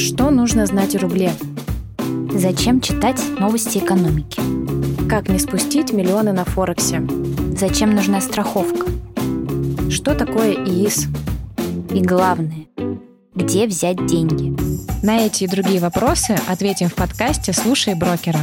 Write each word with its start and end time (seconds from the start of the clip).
Что 0.00 0.30
нужно 0.30 0.64
знать 0.64 0.96
о 0.96 0.98
рубле? 1.00 1.30
Зачем 2.32 2.80
читать 2.80 3.22
новости 3.38 3.76
экономики? 3.76 4.40
Как 5.06 5.28
не 5.28 5.38
спустить 5.38 5.92
миллионы 5.92 6.32
на 6.32 6.46
Форексе? 6.46 7.06
Зачем 7.54 7.94
нужна 7.94 8.22
страховка? 8.22 8.86
Что 9.90 10.14
такое 10.14 10.54
ИИС? 10.54 11.06
И 11.92 12.00
главное, 12.00 12.66
где 13.34 13.66
взять 13.66 14.06
деньги? 14.06 14.56
На 15.04 15.26
эти 15.26 15.44
и 15.44 15.46
другие 15.46 15.80
вопросы 15.80 16.38
ответим 16.48 16.88
в 16.88 16.94
подкасте 16.94 17.52
«Слушай 17.52 17.94
брокера» 17.94 18.40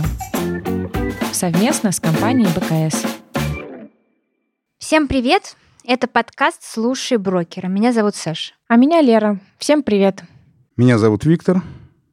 совместно 1.31 1.91
с 1.91 1.99
компанией 1.99 2.49
БКС. 2.53 3.01
Всем 4.77 5.07
привет! 5.07 5.55
Это 5.83 6.07
подкаст 6.07 6.59
«Слушай 6.61 7.17
брокера». 7.17 7.65
Меня 7.65 7.93
зовут 7.93 8.15
Саша. 8.15 8.53
А 8.67 8.75
меня 8.75 9.01
Лера. 9.01 9.39
Всем 9.57 9.81
привет. 9.81 10.21
Меня 10.77 10.99
зовут 10.99 11.25
Виктор. 11.25 11.63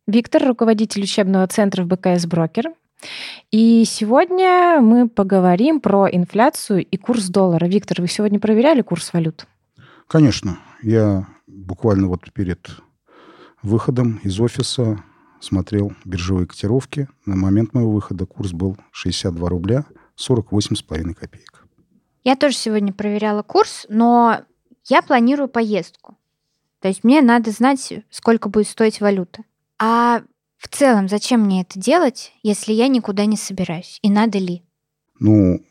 Виктор, 0.06 0.42
руководитель 0.48 1.02
учебного 1.02 1.46
центра 1.46 1.84
в 1.84 1.86
БКС 1.86 2.24
Брокер. 2.24 2.72
И 3.50 3.84
сегодня 3.84 4.80
мы 4.80 5.06
поговорим 5.06 5.82
про 5.82 6.09
инфляцию 6.10 6.82
и 6.82 6.96
курс 6.96 7.28
доллара. 7.28 7.66
Виктор, 7.66 8.00
вы 8.00 8.08
сегодня 8.08 8.41
проверяли 8.41 8.80
курс 8.80 9.12
валют? 9.12 9.46
Конечно. 10.06 10.58
Я 10.82 11.28
буквально 11.46 12.08
вот 12.08 12.32
перед 12.32 12.70
выходом 13.62 14.19
из 14.24 14.41
офиса 14.41 14.98
смотрел 15.41 15.92
биржевые 16.06 16.46
котировки. 16.46 17.06
На 17.27 17.36
момент 17.36 17.74
моего 17.74 17.92
выхода 17.92 18.24
курс 18.24 18.52
был 18.52 18.78
62 18.92 19.46
рубля 19.46 19.84
48,5 20.16 21.12
копеек. 21.12 21.66
Я 22.22 22.34
тоже 22.34 22.56
сегодня 22.56 22.94
проверяла 22.94 23.42
курс, 23.42 23.84
но 23.91 24.41
я 24.86 25.02
планирую 25.02 25.48
поездку. 25.48 26.13
То 26.84 26.88
есть 26.88 27.02
мне 27.02 27.23
надо 27.23 27.51
знать, 27.51 27.95
сколько 28.11 28.51
будет 28.51 28.69
стоить 28.69 29.01
валюта. 29.01 29.42
А 29.79 30.20
в 30.59 30.69
целом, 30.69 31.09
зачем 31.09 31.41
мне 31.41 31.62
это 31.62 31.80
делать, 31.80 32.34
если 32.42 32.75
я 32.75 32.89
никуда 32.89 33.25
не 33.25 33.39
собираюсь? 33.39 33.98
И 34.03 34.11
надо 34.11 34.36
ли? 34.36 34.62
Ну, 35.19 35.64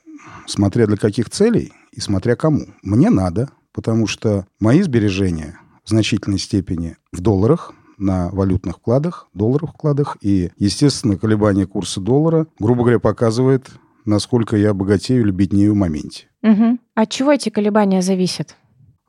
смотря 0.48 0.88
для 0.88 0.98
каких 0.98 1.30
целей 1.30 1.72
и 1.92 2.00
смотря 2.00 2.36
кому. 2.36 2.66
Мне 2.82 3.12
надо, 3.12 3.52
потому 3.74 4.08
что 4.08 4.48
мои 4.60 4.82
сбережения 4.82 5.60
в 5.84 5.90
значительной 5.90 6.40
степени 6.40 6.98
в 7.12 7.22
долларах, 7.22 7.76
на 8.00 8.30
валютных 8.32 8.78
вкладах, 8.78 9.28
долларовых 9.36 9.76
вкладах. 9.76 10.18
И, 10.22 10.50
естественно, 10.58 11.16
колебание 11.16 11.68
курса 11.68 12.02
доллара, 12.02 12.48
грубо 12.58 12.82
говоря, 12.82 13.00
показывает, 13.00 13.70
насколько 14.04 14.58
я 14.58 14.74
богатею 14.74 15.22
или 15.22 15.30
беднею 15.30 15.74
в 15.74 15.78
моменте. 15.78 16.30
Угу. 16.42 16.80
От 16.96 17.10
чего 17.12 17.34
эти 17.34 17.50
колебания 17.50 18.02
зависят? 18.02 18.56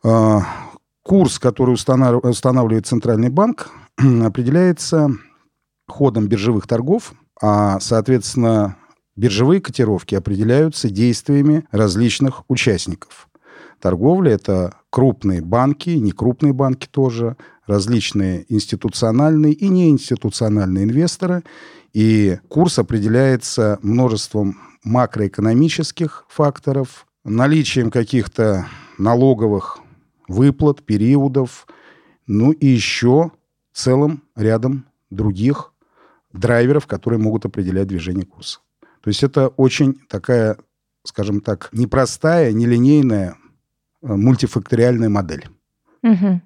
А, 0.03 0.43
курс, 1.05 1.39
который 1.39 1.75
устанавливает 1.75 2.87
Центральный 2.87 3.29
банк, 3.29 3.71
определяется 3.99 5.11
ходом 5.87 6.27
биржевых 6.27 6.67
торгов, 6.67 7.13
а, 7.41 7.79
соответственно, 7.79 8.77
биржевые 9.15 9.61
котировки 9.61 10.15
определяются 10.17 10.91
действиями 10.91 11.65
различных 11.71 12.43
участников. 12.49 13.29
Торговля– 13.81 14.33
это 14.35 14.75
крупные 14.91 15.43
банки, 15.43 15.91
некрупные 15.91 16.55
банки 16.55 16.89
тоже, 16.91 17.37
различные 17.67 18.47
институциональные 18.49 19.53
и 19.53 19.69
неинституциональные 19.69 20.85
инвесторы. 20.85 21.43
И 21.93 22.39
курс 22.49 22.79
определяется 22.79 23.79
множеством 23.83 24.59
макроэкономических 24.85 26.25
факторов, 26.29 27.07
наличием 27.25 27.91
каких-то 27.91 28.67
налоговых 28.97 29.84
выплат, 30.29 30.83
периодов, 30.83 31.67
ну 32.27 32.53
и 32.53 32.67
еще 32.67 33.33
целым 33.73 34.23
рядом 34.37 34.87
других 35.11 35.73
драйверов, 36.33 36.87
которые 36.87 37.21
могут 37.21 37.45
определять 37.45 37.89
движение 37.89 38.27
курса. 38.27 38.61
То 39.03 39.09
есть 39.09 39.23
это 39.23 39.49
очень 39.49 39.95
такая, 40.09 40.57
скажем 41.05 41.41
так, 41.41 41.69
непростая, 41.73 42.53
нелинейная, 42.53 43.37
э, 44.03 44.07
мультифакториальная 44.07 45.09
модель. 45.09 45.49
Угу. 46.03 46.41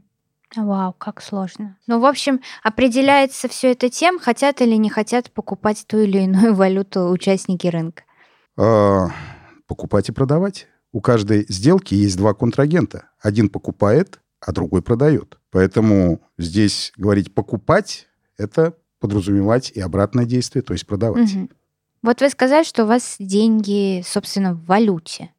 Вау, 0.57 0.95
как 0.95 1.23
сложно. 1.23 1.77
Ну, 1.87 2.01
в 2.01 2.07
общем, 2.07 2.41
определяется 2.63 3.49
все 3.49 3.73
это 3.73 3.91
тем, 3.91 4.19
хотят 4.19 4.61
или 4.61 4.77
не 4.77 4.89
хотят 4.89 5.31
покупать 5.31 5.85
ту 5.87 5.99
или 5.99 6.19
иную 6.19 6.55
валюту 6.57 7.09
участники 7.11 7.67
рынка. 7.67 8.03
А, 8.57 9.09
покупать 9.67 10.09
и 10.09 10.13
продавать. 10.13 10.67
У 10.93 11.01
каждой 11.01 11.47
сделки 11.49 11.95
есть 11.95 12.17
два 12.17 12.35
контрагента. 12.35 13.11
Один 13.21 13.49
покупает, 13.49 14.21
а 14.41 14.53
другой 14.53 14.83
продает. 14.83 15.39
Поэтому 15.51 16.21
здесь 16.39 16.93
говорить 16.97 17.35
покупать– 17.35 18.09
это 18.37 18.75
подразумевать 19.01 19.71
и 19.75 19.81
обратное 19.81 20.25
действие, 20.25 20.63
то 20.63 20.73
есть 20.73 20.87
продавать. 20.87 21.35
Угу. 21.35 21.49
Вот 22.03 22.21
вы 22.21 22.31
сказали, 22.31 22.65
что 22.65 22.85
у 22.85 22.87
вас 22.87 23.17
деньги, 23.19 24.03
собственно, 24.07 24.55
в 24.55 24.65
валюте. 24.67 25.33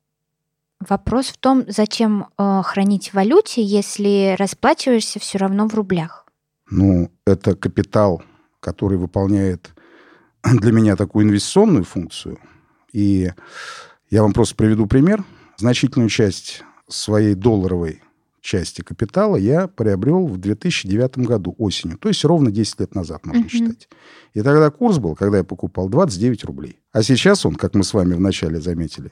Вопрос 0.79 1.27
в 1.27 1.37
том, 1.37 1.65
зачем 1.67 2.27
э, 2.37 2.61
хранить 2.63 3.09
в 3.09 3.13
валюте, 3.15 3.61
если 3.61 4.35
расплачиваешься 4.37 5.19
все 5.19 5.37
равно 5.37 5.67
в 5.67 5.73
рублях? 5.73 6.25
Ну, 6.69 7.11
это 7.25 7.55
капитал, 7.55 8.23
который 8.59 8.97
выполняет 8.97 9.73
для 10.43 10.71
меня 10.71 10.95
такую 10.95 11.25
инвестиционную 11.25 11.83
функцию. 11.83 12.39
И 12.93 13.31
я 14.09 14.21
вам 14.21 14.33
просто 14.33 14.55
приведу 14.55 14.87
пример. 14.87 15.23
Значительную 15.59 16.09
часть 16.09 16.63
своей 16.87 17.35
долларовой 17.35 18.01
части 18.39 18.81
капитала 18.81 19.35
я 19.35 19.67
приобрел 19.67 20.25
в 20.25 20.37
2009 20.37 21.17
году 21.17 21.53
осенью, 21.57 21.97
то 21.97 22.07
есть 22.07 22.23
ровно 22.23 22.49
10 22.49 22.79
лет 22.79 22.95
назад, 22.95 23.25
можно 23.25 23.43
uh-huh. 23.43 23.49
считать. 23.49 23.89
И 24.33 24.41
тогда 24.41 24.69
курс 24.69 24.99
был, 24.99 25.15
когда 25.15 25.39
я 25.39 25.43
покупал, 25.43 25.89
29 25.89 26.45
рублей. 26.45 26.79
А 26.93 27.03
сейчас 27.03 27.45
он, 27.45 27.55
как 27.55 27.75
мы 27.75 27.83
с 27.83 27.93
вами 27.93 28.13
вначале 28.13 28.61
заметили, 28.61 29.11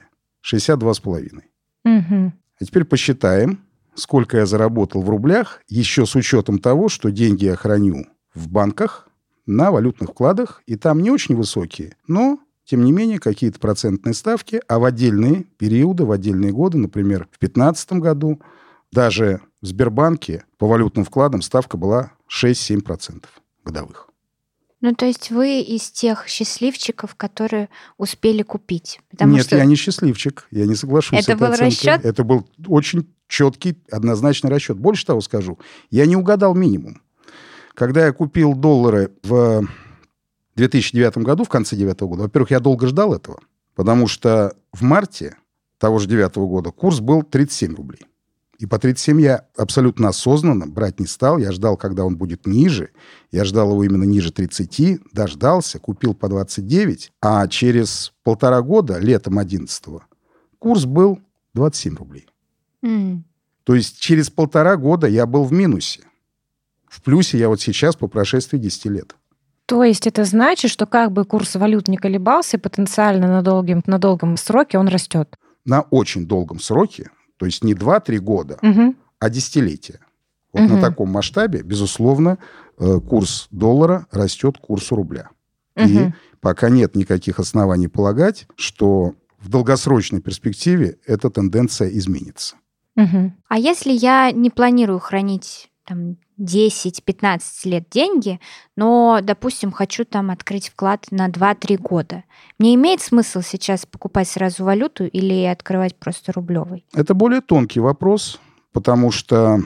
62,5. 0.50 1.42
Uh-huh. 1.86 2.32
А 2.60 2.64
теперь 2.64 2.84
посчитаем, 2.84 3.60
сколько 3.94 4.38
я 4.38 4.46
заработал 4.46 5.02
в 5.02 5.10
рублях, 5.10 5.60
еще 5.68 6.06
с 6.06 6.14
учетом 6.14 6.60
того, 6.60 6.88
что 6.88 7.10
деньги 7.10 7.44
я 7.44 7.56
храню 7.56 8.06
в 8.34 8.48
банках, 8.48 9.06
на 9.44 9.70
валютных 9.70 10.12
вкладах, 10.12 10.62
и 10.66 10.76
там 10.76 11.02
не 11.02 11.10
очень 11.10 11.36
высокие, 11.36 11.94
но 12.06 12.38
тем 12.68 12.84
не 12.84 12.92
менее, 12.92 13.18
какие-то 13.18 13.58
процентные 13.58 14.12
ставки, 14.12 14.60
а 14.68 14.78
в 14.78 14.84
отдельные 14.84 15.44
периоды, 15.56 16.04
в 16.04 16.12
отдельные 16.12 16.52
годы, 16.52 16.76
например, 16.76 17.20
в 17.32 17.38
2015 17.40 17.92
году, 17.94 18.42
даже 18.92 19.40
в 19.62 19.66
Сбербанке 19.66 20.44
по 20.58 20.68
валютным 20.68 21.06
вкладам 21.06 21.40
ставка 21.40 21.78
была 21.78 22.12
6-7% 22.30 23.24
годовых. 23.64 24.10
Ну, 24.82 24.94
то 24.94 25.06
есть 25.06 25.30
вы 25.30 25.62
из 25.62 25.90
тех 25.90 26.28
счастливчиков, 26.28 27.14
которые 27.14 27.70
успели 27.96 28.42
купить? 28.42 29.00
Нет, 29.18 29.46
что... 29.46 29.56
я 29.56 29.64
не 29.64 29.74
счастливчик, 29.74 30.46
я 30.50 30.66
не 30.66 30.74
соглашусь 30.74 31.20
Это 31.20 31.38
был 31.38 31.46
оценкой. 31.46 31.66
расчет? 31.68 32.04
Это 32.04 32.22
был 32.22 32.46
очень 32.66 33.08
четкий, 33.28 33.78
однозначный 33.90 34.50
расчет. 34.50 34.76
Больше 34.76 35.06
того 35.06 35.22
скажу, 35.22 35.58
я 35.90 36.04
не 36.04 36.16
угадал 36.16 36.54
минимум. 36.54 37.00
Когда 37.72 38.04
я 38.04 38.12
купил 38.12 38.52
доллары 38.54 39.12
в 39.22 39.66
2009 40.58 41.18
году, 41.18 41.44
в 41.44 41.48
конце 41.48 41.76
2009 41.76 42.00
года, 42.00 42.22
во-первых, 42.24 42.50
я 42.50 42.60
долго 42.60 42.86
ждал 42.86 43.14
этого, 43.14 43.40
потому 43.74 44.06
что 44.06 44.54
в 44.72 44.82
марте 44.82 45.36
того 45.78 45.98
же 45.98 46.08
2009 46.08 46.48
года 46.48 46.70
курс 46.70 47.00
был 47.00 47.22
37 47.22 47.74
рублей. 47.74 48.02
И 48.58 48.66
по 48.66 48.78
37 48.78 49.20
я 49.20 49.46
абсолютно 49.56 50.08
осознанно 50.08 50.66
брать 50.66 50.98
не 50.98 51.06
стал. 51.06 51.38
Я 51.38 51.52
ждал, 51.52 51.76
когда 51.76 52.04
он 52.04 52.16
будет 52.16 52.44
ниже. 52.44 52.90
Я 53.30 53.44
ждал 53.44 53.70
его 53.70 53.84
именно 53.84 54.02
ниже 54.02 54.32
30, 54.32 55.12
дождался, 55.12 55.78
купил 55.78 56.12
по 56.12 56.28
29. 56.28 57.12
А 57.22 57.46
через 57.46 58.12
полтора 58.24 58.60
года, 58.62 58.98
летом 58.98 59.38
11 59.38 59.84
курс 60.58 60.86
был 60.86 61.20
27 61.54 61.96
рублей. 61.96 62.26
Mm. 62.84 63.22
То 63.62 63.76
есть 63.76 64.00
через 64.00 64.28
полтора 64.28 64.76
года 64.76 65.06
я 65.06 65.26
был 65.26 65.44
в 65.44 65.52
минусе. 65.52 66.00
В 66.88 67.02
плюсе 67.02 67.38
я 67.38 67.48
вот 67.48 67.60
сейчас 67.60 67.94
по 67.94 68.08
прошествии 68.08 68.58
10 68.58 68.86
лет. 68.86 69.14
То 69.68 69.84
есть 69.84 70.06
это 70.06 70.24
значит, 70.24 70.70
что 70.70 70.86
как 70.86 71.12
бы 71.12 71.26
курс 71.26 71.54
валют 71.54 71.88
не 71.88 71.98
колебался, 71.98 72.58
потенциально 72.58 73.28
на 73.28 73.42
долгом, 73.42 73.82
на 73.84 73.98
долгом 73.98 74.38
сроке 74.38 74.78
он 74.78 74.88
растет? 74.88 75.36
На 75.66 75.82
очень 75.82 76.26
долгом 76.26 76.58
сроке, 76.58 77.10
то 77.36 77.44
есть 77.44 77.62
не 77.62 77.74
2-3 77.74 78.16
года, 78.16 78.58
угу. 78.62 78.94
а 79.18 79.28
десятилетия. 79.28 80.00
Вот 80.54 80.62
Мгм. 80.62 80.76
на 80.76 80.80
таком 80.80 81.10
масштабе, 81.10 81.60
безусловно, 81.62 82.38
э, 82.78 82.98
курс 83.06 83.48
доллара 83.50 84.06
растет 84.10 84.56
к 84.56 84.62
курсу 84.62 84.96
рубля. 84.96 85.28
И 85.76 85.82
Мгм. 85.82 86.14
пока 86.40 86.70
нет 86.70 86.96
никаких 86.96 87.38
оснований 87.38 87.88
полагать, 87.88 88.46
что 88.56 89.16
в 89.38 89.50
долгосрочной 89.50 90.22
перспективе 90.22 90.96
эта 91.04 91.28
тенденция 91.28 91.90
изменится. 91.90 92.56
Мгм. 92.96 93.36
А 93.48 93.58
если 93.58 93.92
я 93.92 94.32
не 94.32 94.48
планирую 94.48 94.98
хранить 94.98 95.70
там 95.84 96.16
10-15 96.38 97.40
лет 97.64 97.88
деньги, 97.90 98.40
но, 98.76 99.20
допустим, 99.22 99.72
хочу 99.72 100.04
там 100.04 100.30
открыть 100.30 100.68
вклад 100.68 101.06
на 101.10 101.28
2-3 101.28 101.78
года, 101.78 102.24
мне 102.58 102.74
имеет 102.74 103.00
смысл 103.00 103.40
сейчас 103.40 103.86
покупать 103.86 104.28
сразу 104.28 104.64
валюту 104.64 105.04
или 105.04 105.44
открывать 105.44 105.96
просто 105.96 106.32
рублевый? 106.32 106.84
Это 106.94 107.14
более 107.14 107.40
тонкий 107.40 107.80
вопрос, 107.80 108.40
потому 108.72 109.10
что 109.10 109.60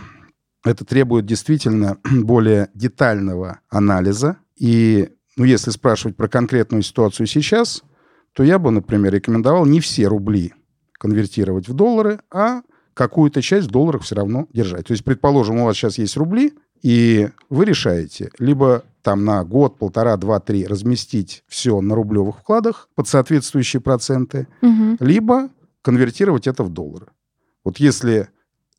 это 0.64 0.84
требует 0.84 1.26
действительно 1.26 1.98
более 2.10 2.68
детального 2.74 3.60
анализа. 3.68 4.38
И 4.56 5.10
ну, 5.36 5.44
если 5.44 5.70
спрашивать 5.70 6.16
про 6.16 6.28
конкретную 6.28 6.82
ситуацию 6.82 7.26
сейчас, 7.26 7.82
то 8.32 8.42
я 8.42 8.58
бы, 8.58 8.70
например, 8.70 9.12
рекомендовал 9.12 9.66
не 9.66 9.80
все 9.80 10.06
рубли 10.06 10.54
конвертировать 10.92 11.68
в 11.68 11.74
доллары, 11.74 12.20
а 12.30 12.62
какую-то 12.94 13.42
часть 13.42 13.68
в 13.68 13.70
долларах 13.70 14.02
все 14.02 14.14
равно 14.14 14.46
держать. 14.52 14.86
То 14.86 14.92
есть, 14.92 15.04
предположим, 15.04 15.58
у 15.58 15.64
вас 15.64 15.76
сейчас 15.76 15.98
есть 15.98 16.16
рубли, 16.16 16.52
и 16.82 17.28
вы 17.48 17.64
решаете 17.64 18.30
либо 18.38 18.84
там 19.02 19.24
на 19.24 19.44
год, 19.44 19.78
полтора, 19.78 20.16
два, 20.16 20.40
три 20.40 20.66
разместить 20.66 21.44
все 21.48 21.80
на 21.80 21.94
рублевых 21.94 22.38
вкладах 22.38 22.88
под 22.94 23.08
соответствующие 23.08 23.80
проценты, 23.80 24.46
угу. 24.60 24.96
либо 25.00 25.50
конвертировать 25.82 26.46
это 26.46 26.62
в 26.62 26.70
доллары. 26.70 27.06
Вот 27.64 27.78
если 27.78 28.28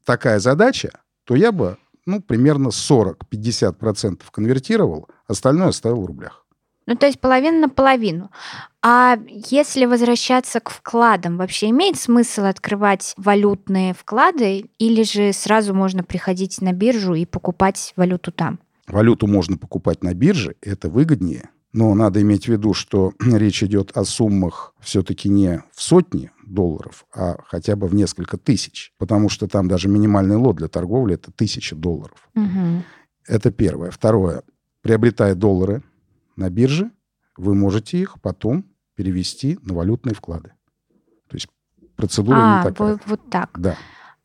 такая 0.06 0.40
задача, 0.40 1.00
то 1.26 1.36
я 1.36 1.52
бы 1.52 1.78
ну, 2.06 2.22
примерно 2.22 2.68
40-50% 2.68 4.22
конвертировал, 4.32 5.08
остальное 5.28 5.70
оставил 5.70 6.02
в 6.02 6.06
рублях. 6.06 6.43
Ну, 6.86 6.96
то 6.96 7.06
есть 7.06 7.20
половина 7.20 7.62
на 7.62 7.70
половину. 7.70 8.30
А 8.82 9.18
если 9.28 9.86
возвращаться 9.86 10.60
к 10.60 10.70
вкладам, 10.70 11.38
вообще 11.38 11.70
имеет 11.70 11.98
смысл 11.98 12.44
открывать 12.44 13.14
валютные 13.18 13.94
вклады 13.94 14.70
или 14.78 15.04
же 15.04 15.32
сразу 15.32 15.74
можно 15.74 16.04
приходить 16.04 16.62
на 16.62 16.74
биржу 16.74 17.14
и 17.14 17.26
покупать 17.26 17.94
валюту 17.96 18.32
там? 18.32 18.60
Валюту 18.88 19.28
можно 19.28 19.58
покупать 19.58 20.04
на 20.04 20.14
бирже, 20.14 20.56
это 20.62 20.90
выгоднее. 20.90 21.50
Но 21.72 21.96
надо 21.96 22.22
иметь 22.22 22.46
в 22.46 22.50
виду, 22.50 22.74
что 22.74 23.14
речь 23.20 23.64
идет 23.64 23.92
о 23.96 24.04
суммах 24.04 24.76
все-таки 24.80 25.30
не 25.30 25.64
в 25.74 25.82
сотни 25.82 26.32
долларов, 26.46 27.06
а 27.16 27.38
хотя 27.48 27.76
бы 27.76 27.88
в 27.88 27.96
несколько 27.96 28.38
тысяч. 28.38 28.92
Потому 28.98 29.30
что 29.30 29.48
там 29.48 29.68
даже 29.68 29.88
минимальный 29.88 30.36
лот 30.36 30.58
для 30.58 30.68
торговли– 30.68 31.16
это 31.16 31.32
тысяча 31.32 31.76
долларов. 31.76 32.30
Угу. 32.36 32.84
Это 33.28 33.52
первое. 33.52 33.90
Второе. 33.90 34.44
Приобретая 34.82 35.34
доллары 35.34 35.82
на 36.36 36.50
бирже, 36.50 36.92
вы 37.38 37.56
можете 37.56 37.98
их 37.98 38.22
потом 38.22 38.66
перевести 38.96 39.58
на 39.62 39.74
валютные 39.74 40.14
вклады. 40.14 40.54
То 41.28 41.36
есть 41.36 41.48
процедура 41.96 42.38
а, 42.38 42.58
не 42.60 42.70
такая. 42.70 42.92
Вот, 42.94 43.02
вот 43.06 43.30
так. 43.30 43.50
Да. 43.58 43.76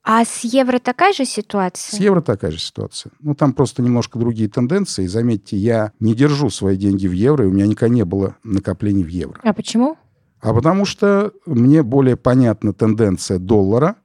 А 0.02 0.24
с 0.24 0.40
евро 0.42 0.78
такая 0.78 1.12
же 1.12 1.24
ситуация? 1.24 1.96
С 1.96 2.00
евро 2.00 2.22
такая 2.22 2.50
же 2.50 2.58
ситуация. 2.58 3.12
Ну, 3.20 3.34
там 3.34 3.52
просто 3.52 3.82
немножко 3.82 4.18
другие 4.18 4.48
тенденции. 4.48 5.06
Заметьте, 5.06 5.56
я 5.56 5.92
не 6.00 6.14
держу 6.14 6.48
свои 6.50 6.76
деньги 6.76 7.06
в 7.06 7.12
евро, 7.12 7.44
и 7.44 7.48
у 7.48 7.52
меня 7.52 7.66
никогда 7.66 7.94
не 7.94 8.04
было 8.04 8.36
накоплений 8.42 9.04
в 9.04 9.08
евро. 9.08 9.38
А 9.42 9.52
почему? 9.52 9.98
А 10.40 10.54
потому 10.54 10.84
что 10.84 11.32
мне 11.46 11.82
более 11.82 12.16
понятна 12.16 12.72
тенденция 12.72 13.38
доллара, 13.38 13.96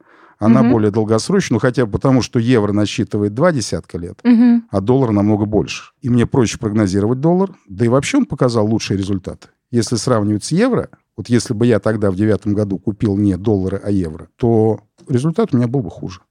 она 0.45 0.61
угу. 0.61 0.71
более 0.71 0.91
долгосрочная, 0.91 1.55
ну 1.55 1.59
хотя 1.59 1.85
бы 1.85 1.91
потому, 1.91 2.21
что 2.21 2.39
евро 2.39 2.73
насчитывает 2.73 3.33
два 3.33 3.51
десятка 3.51 3.97
лет, 3.97 4.19
угу. 4.23 4.61
а 4.69 4.81
доллар 4.81 5.11
намного 5.11 5.45
больше. 5.45 5.91
И 6.01 6.09
мне 6.09 6.25
проще 6.25 6.57
прогнозировать 6.57 7.19
доллар, 7.19 7.51
да 7.67 7.85
и 7.85 7.87
вообще 7.87 8.17
он 8.17 8.25
показал 8.25 8.67
лучшие 8.67 8.97
результаты. 8.97 9.49
Если 9.71 9.95
сравнивать 9.95 10.43
с 10.43 10.51
евро, 10.51 10.89
вот 11.17 11.29
если 11.29 11.53
бы 11.53 11.65
я 11.65 11.79
тогда 11.79 12.11
в 12.11 12.15
девятом 12.15 12.53
году 12.53 12.77
купил 12.77 13.17
не 13.17 13.37
доллары, 13.37 13.81
а 13.83 13.89
евро, 13.91 14.27
то 14.35 14.81
результат 15.07 15.53
у 15.53 15.57
меня 15.57 15.67
был 15.67 15.81
бы 15.81 15.89
хуже. 15.89 16.21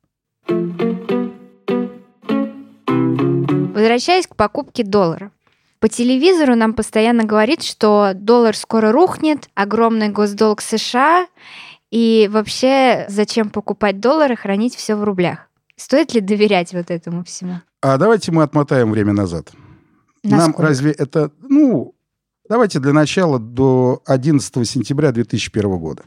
Возвращаясь 3.74 4.26
к 4.26 4.36
покупке 4.36 4.84
долларов. 4.84 5.30
По 5.80 5.88
телевизору 5.88 6.54
нам 6.54 6.74
постоянно 6.74 7.24
говорит, 7.24 7.64
что 7.64 8.12
доллар 8.14 8.56
скоро 8.56 8.92
рухнет, 8.92 9.48
огромный 9.54 10.10
госдолг 10.10 10.60
США, 10.60 11.26
и 11.92 12.28
вообще 12.32 13.04
зачем 13.08 13.50
покупать 13.50 14.00
доллары, 14.00 14.34
хранить 14.34 14.74
все 14.74 14.96
в 14.96 15.04
рублях? 15.04 15.50
Стоит 15.76 16.14
ли 16.14 16.22
доверять 16.22 16.72
вот 16.72 16.90
этому 16.90 17.22
всему? 17.22 17.60
А 17.82 17.98
давайте 17.98 18.32
мы 18.32 18.42
отмотаем 18.42 18.90
время 18.90 19.12
назад. 19.12 19.52
Насколько? 20.22 20.58
Нам 20.58 20.68
разве 20.68 20.92
это, 20.92 21.30
ну, 21.42 21.94
давайте 22.48 22.80
для 22.80 22.94
начала 22.94 23.38
до 23.38 24.02
11 24.06 24.66
сентября 24.66 25.12
2001 25.12 25.78
года. 25.78 26.02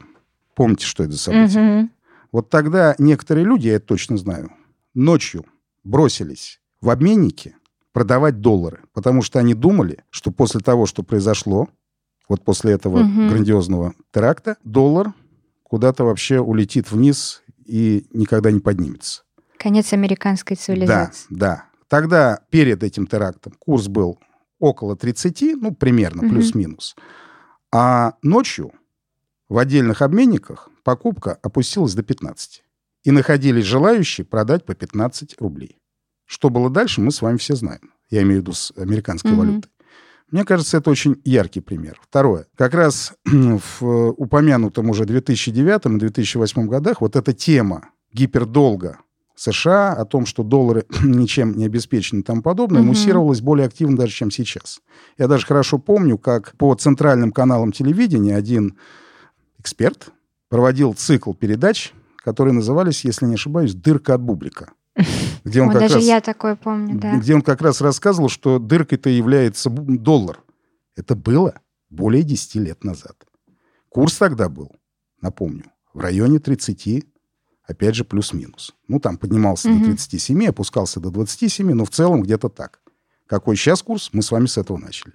Помните, 0.56 0.84
что 0.86 1.04
это 1.04 1.12
за 1.12 1.18
событие? 1.18 1.80
Угу. 1.82 1.90
Вот 2.32 2.50
тогда 2.50 2.96
некоторые 2.98 3.44
люди, 3.44 3.68
я 3.68 3.76
это 3.76 3.86
точно 3.86 4.16
знаю, 4.16 4.50
ночью 4.92 5.44
бросились 5.84 6.60
в 6.80 6.90
обменники 6.90 7.54
продавать 7.92 8.40
доллары, 8.40 8.80
потому 8.92 9.22
что 9.22 9.38
они 9.38 9.54
думали, 9.54 9.98
что 10.10 10.32
после 10.32 10.60
того, 10.60 10.86
что 10.86 11.04
произошло, 11.04 11.68
вот 12.28 12.42
после 12.42 12.72
этого 12.72 13.04
угу. 13.04 13.28
грандиозного 13.28 13.94
теракта, 14.10 14.56
доллар 14.64 15.12
куда-то 15.68 16.04
вообще 16.04 16.40
улетит 16.40 16.92
вниз 16.92 17.42
и 17.64 18.06
никогда 18.12 18.50
не 18.52 18.60
поднимется. 18.60 19.22
Конец 19.58 19.92
американской 19.92 20.56
цивилизации. 20.56 21.26
Да, 21.30 21.36
да. 21.36 21.64
Тогда 21.88 22.40
перед 22.50 22.82
этим 22.82 23.06
терактом 23.06 23.52
курс 23.58 23.88
был 23.88 24.20
около 24.58 24.96
30, 24.96 25.56
ну, 25.60 25.74
примерно, 25.74 26.22
угу. 26.22 26.30
плюс-минус. 26.30 26.94
А 27.72 28.14
ночью 28.22 28.72
в 29.48 29.58
отдельных 29.58 30.02
обменниках 30.02 30.70
покупка 30.84 31.38
опустилась 31.42 31.94
до 31.94 32.02
15. 32.02 32.62
И 33.04 33.10
находились 33.10 33.64
желающие 33.64 34.24
продать 34.24 34.64
по 34.64 34.74
15 34.74 35.40
рублей. 35.40 35.78
Что 36.24 36.48
было 36.48 36.70
дальше, 36.70 37.00
мы 37.00 37.10
с 37.10 37.22
вами 37.22 37.38
все 37.38 37.54
знаем. 37.54 37.92
Я 38.08 38.22
имею 38.22 38.40
в 38.40 38.42
виду 38.42 38.52
с 38.52 38.72
американской 38.76 39.32
mm-hmm. 39.32 39.36
валютой. 39.36 39.70
Мне 40.30 40.44
кажется, 40.44 40.78
это 40.78 40.90
очень 40.90 41.20
яркий 41.24 41.60
пример. 41.60 42.00
Второе. 42.02 42.46
Как 42.56 42.74
раз 42.74 43.14
в 43.24 44.10
упомянутом 44.10 44.90
уже 44.90 45.04
2009 45.04 45.86
и 45.86 45.98
2008 45.98 46.66
годах 46.66 47.00
вот 47.00 47.16
эта 47.16 47.32
тема 47.32 47.90
гипердолга 48.12 48.98
США, 49.36 49.92
о 49.92 50.04
том, 50.04 50.26
что 50.26 50.42
доллары 50.42 50.86
ничем 51.04 51.56
не 51.56 51.66
обеспечены 51.66 52.20
и 52.20 52.22
тому 52.22 52.42
подобное, 52.42 52.80
угу. 52.80 52.88
муссировалась 52.88 53.40
более 53.40 53.66
активно 53.66 53.96
даже, 53.96 54.12
чем 54.12 54.30
сейчас. 54.30 54.80
Я 55.18 55.28
даже 55.28 55.46
хорошо 55.46 55.78
помню, 55.78 56.18
как 56.18 56.56
по 56.56 56.74
центральным 56.74 57.30
каналам 57.30 57.70
телевидения 57.70 58.34
один 58.34 58.78
эксперт 59.58 60.08
проводил 60.48 60.94
цикл 60.94 61.34
передач, 61.34 61.92
которые 62.16 62.54
назывались, 62.54 63.04
если 63.04 63.26
не 63.26 63.34
ошибаюсь, 63.34 63.74
«Дырка 63.74 64.14
от 64.14 64.22
бублика». 64.22 64.72
Где 65.44 65.62
он 65.62 65.70
О, 65.70 65.72
как 65.72 65.82
даже 65.82 65.94
раз, 65.96 66.04
я 66.04 66.20
такое 66.20 66.56
помню, 66.56 66.98
да. 66.98 67.16
Где 67.18 67.34
он 67.34 67.42
как 67.42 67.60
раз 67.60 67.80
рассказывал, 67.80 68.28
что 68.28 68.58
дыркой-то 68.58 69.10
является 69.10 69.70
доллар. 69.70 70.42
Это 70.96 71.14
было 71.14 71.54
более 71.90 72.22
10 72.22 72.54
лет 72.56 72.84
назад. 72.84 73.16
Курс 73.88 74.16
тогда 74.16 74.48
был, 74.48 74.72
напомню, 75.20 75.64
в 75.92 76.00
районе 76.00 76.38
30, 76.38 77.04
опять 77.64 77.94
же, 77.94 78.04
плюс-минус. 78.04 78.74
Ну, 78.88 79.00
там 79.00 79.18
поднимался 79.18 79.70
угу. 79.70 79.80
до 79.80 79.84
37, 79.86 80.46
опускался 80.46 81.00
до 81.00 81.10
27, 81.10 81.72
но 81.72 81.84
в 81.84 81.90
целом 81.90 82.22
где-то 82.22 82.48
так. 82.48 82.80
Какой 83.26 83.56
сейчас 83.56 83.82
курс, 83.82 84.10
мы 84.12 84.22
с 84.22 84.30
вами 84.30 84.46
с 84.46 84.56
этого 84.56 84.78
начали. 84.78 85.12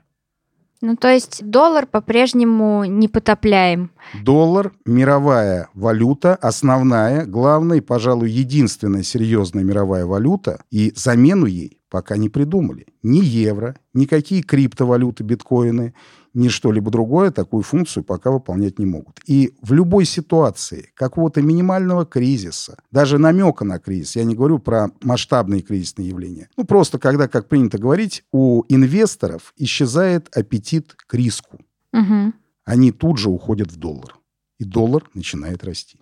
Ну, 0.82 0.96
то 0.96 1.14
есть 1.14 1.46
доллар 1.46 1.86
по-прежнему 1.86 2.86
не 2.86 3.08
потопляем. 3.08 3.92
Доллар– 4.24 4.74
мировая 4.86 5.70
валюта, 5.76 6.36
основная, 6.36 7.28
главная 7.28 7.78
и, 7.78 7.82
пожалуй, 7.82 8.32
единственная 8.32 9.04
серьезная 9.04 9.64
мировая 9.64 10.06
валюта, 10.08 10.64
и 10.72 10.92
замену 10.96 11.46
ей 11.46 11.78
пока 11.92 12.18
не 12.18 12.30
придумали. 12.30 12.88
Ни 13.04 13.20
евро, 13.20 13.76
никакие 13.94 14.42
криптовалюты, 14.42 15.24
биткоины, 15.24 15.94
ни 16.34 16.48
что-либо 16.48 16.92
другое 16.92 17.32
такую 17.32 17.64
функцию 17.64 18.04
пока 18.04 18.32
выполнять 18.32 18.80
не 18.80 18.86
могут. 18.86 19.20
И 19.26 19.54
в 19.62 19.74
любой 19.74 20.06
ситуации 20.06 20.92
какого-то 20.96 21.42
минимального 21.42 22.06
кризиса, 22.06 22.78
даже 22.92 23.18
намека 23.18 23.66
на 23.66 23.80
кризис, 23.80 24.16
я 24.16 24.24
не 24.24 24.36
говорю 24.36 24.60
про 24.60 24.92
масштабные 25.02 25.62
кризисные 25.62 26.08
явления, 26.08 26.50
ну 26.58 26.64
просто 26.64 27.00
когда, 27.00 27.28
как 27.28 27.48
принято 27.48 27.78
говорить, 27.78 28.24
у 28.32 28.64
инвесторов 28.70 29.54
исчезает 29.58 30.30
аппетит 30.36 30.96
к 30.96 31.14
риску. 31.14 31.60
Угу. 31.94 32.34
Они 32.66 32.92
тут 32.92 33.18
же 33.18 33.30
уходят 33.30 33.72
в 33.72 33.78
доллар. 33.78 34.18
И 34.60 34.64
доллар 34.64 35.10
начинает 35.14 35.64
расти. 35.64 35.98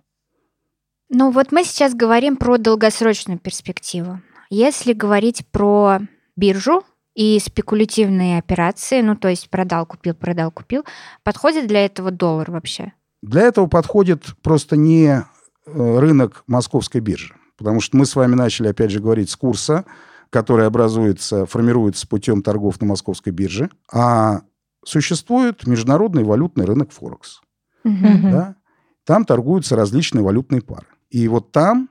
Ну 1.08 1.30
вот 1.30 1.50
мы 1.50 1.64
сейчас 1.64 1.94
говорим 1.94 2.36
про 2.36 2.58
долгосрочную 2.58 3.38
перспективу. 3.38 4.20
Если 4.50 4.92
говорить 4.92 5.46
про 5.50 6.00
биржу 6.36 6.84
и 7.14 7.38
спекулятивные 7.38 8.38
операции, 8.38 9.00
ну 9.00 9.16
то 9.16 9.28
есть 9.28 9.50
продал, 9.50 9.86
купил, 9.86 10.14
продал, 10.14 10.50
купил, 10.50 10.84
подходит 11.22 11.66
для 11.66 11.84
этого 11.84 12.10
доллар 12.10 12.50
вообще? 12.50 12.92
Для 13.22 13.42
этого 13.42 13.66
подходит 13.66 14.34
просто 14.42 14.76
не 14.76 15.06
э, 15.08 15.98
рынок 15.98 16.44
московской 16.46 17.00
биржи. 17.00 17.34
Потому 17.58 17.80
что 17.80 17.96
мы 17.96 18.06
с 18.06 18.16
вами 18.16 18.34
начали, 18.34 18.68
опять 18.68 18.90
же, 18.90 19.00
говорить 19.00 19.28
с 19.28 19.36
курса, 19.36 19.84
который 20.30 20.66
образуется, 20.66 21.44
формируется 21.44 22.08
путем 22.08 22.42
торгов 22.42 22.80
на 22.80 22.86
московской 22.86 23.32
бирже, 23.32 23.68
а 23.92 24.40
существует 24.84 25.66
международный 25.66 26.24
валютный 26.24 26.64
рынок 26.64 26.92
Форекс. 26.92 27.42
Угу. 27.84 28.30
Да? 28.30 28.56
Там 29.04 29.24
торгуются 29.24 29.76
различные 29.76 30.22
валютные 30.22 30.62
пары. 30.62 30.86
И 31.10 31.26
вот 31.28 31.52
там 31.52 31.90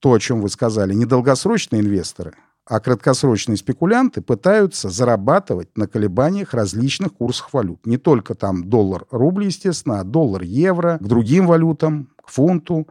то, 0.00 0.12
о 0.12 0.18
чем 0.18 0.40
вы 0.40 0.48
сказали, 0.48 0.94
не 0.94 1.04
долгосрочные 1.04 1.82
инвесторы, 1.82 2.34
а 2.68 2.80
краткосрочные 2.80 3.56
спекулянты 3.56 4.20
пытаются 4.20 4.90
зарабатывать 4.90 5.76
на 5.76 5.88
колебаниях 5.88 6.52
различных 6.52 7.14
курсов 7.14 7.48
валют. 7.52 7.86
Не 7.86 7.96
только 7.96 8.34
там 8.34 8.68
доллар-рубль, 8.68 9.46
естественно, 9.46 10.00
а 10.00 10.04
доллар-евро, 10.04 10.98
к 11.00 11.02
другим 11.02 11.46
валютам, 11.46 12.10
к 12.22 12.28
фунту, 12.28 12.86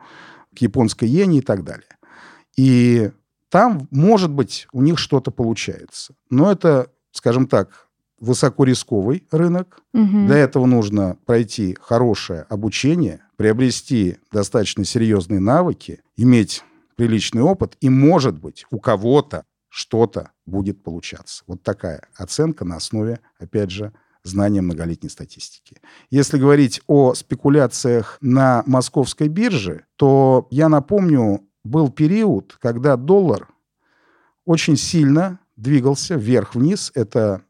к 0.56 0.60
японской 0.60 1.06
иене 1.06 1.40
и 1.40 1.42
так 1.42 1.64
далее. 1.64 1.96
И 2.58 3.12
там, 3.50 3.88
может 3.92 4.32
быть, 4.32 4.68
у 4.74 4.82
них 4.82 4.98
что-то 4.98 5.30
получается. 5.30 6.16
Но 6.32 6.52
это, 6.52 6.88
скажем 7.12 7.48
так, 7.48 7.88
высокорисковый 8.20 9.28
рынок. 9.30 9.82
Мгм. 9.94 10.26
Для 10.26 10.38
этого 10.38 10.66
нужно 10.66 11.18
пройти 11.28 11.78
хорошее 11.80 12.48
обучение, 12.50 13.22
приобрести 13.36 14.18
достаточно 14.32 14.84
серьезные 14.86 15.40
навыки, 15.40 16.02
иметь 16.16 16.64
приличный 16.96 17.44
опыт, 17.44 17.78
и, 17.80 17.90
может 17.90 18.40
быть, 18.40 18.66
у 18.72 18.80
кого-то 18.80 19.44
что-то 19.70 20.32
будет 20.46 20.84
получаться. 20.84 21.44
Вот 21.48 21.64
такая 21.64 22.08
оценка 22.16 22.66
на 22.66 22.76
основе, 22.78 23.20
опять 23.40 23.72
же, 23.72 23.94
знания 24.24 24.62
многолетней 24.62 25.10
статистики. 25.10 25.82
Если 26.10 26.38
говорить 26.38 26.82
о 26.88 27.14
спекуляциях 27.14 28.18
на 28.22 28.64
московской 28.66 29.28
бирже, 29.28 29.86
то 29.96 30.48
я 30.52 30.70
напомню, 30.70 31.44
был 31.64 31.90
период, 31.90 32.58
когда 32.62 32.96
доллар 32.96 33.48
очень 34.46 34.78
сильно 34.78 35.40
двигался 35.56 36.16
вверх-вниз. 36.16 36.92
Это 36.96 37.42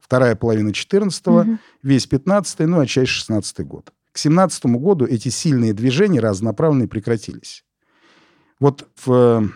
вторая 0.00 0.36
половина 0.36 0.72
14 0.72 1.26
Мгм. 1.26 1.58
весь 1.82 2.06
15 2.06 2.60
ну, 2.60 2.80
а 2.80 2.86
часть 2.86 3.10
16 3.10 3.60
год. 3.66 3.92
К 4.12 4.18
17 4.18 4.66
году 4.66 5.06
эти 5.06 5.30
сильные 5.30 5.72
движения 5.72 6.20
разнонаправленные 6.20 6.88
прекратились. 6.88 7.64
Вот 8.60 8.88
в 9.04 9.50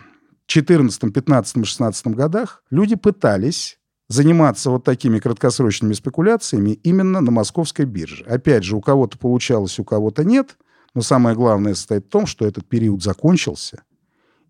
14, 0.47 1.13
15, 1.13 1.65
16 1.65 2.07
годах 2.07 2.63
люди 2.69 2.95
пытались 2.95 3.79
заниматься 4.09 4.71
вот 4.71 4.83
такими 4.85 5.19
краткосрочными 5.19 5.93
спекуляциями 5.93 6.71
именно 6.83 7.19
на 7.21 7.31
московской 7.31 7.85
бирже. 7.85 8.23
Опять 8.23 8.63
же, 8.63 8.77
у 8.77 8.81
кого-то 8.81 9.17
получалось, 9.17 9.77
у 9.79 9.83
кого-то 9.83 10.23
нет, 10.23 10.57
но 10.93 11.01
самое 11.01 11.35
главное 11.35 11.75
состоит 11.75 12.05
в 12.05 12.09
том, 12.09 12.25
что 12.25 12.47
этот 12.47 12.65
период 12.65 13.03
закончился, 13.03 13.83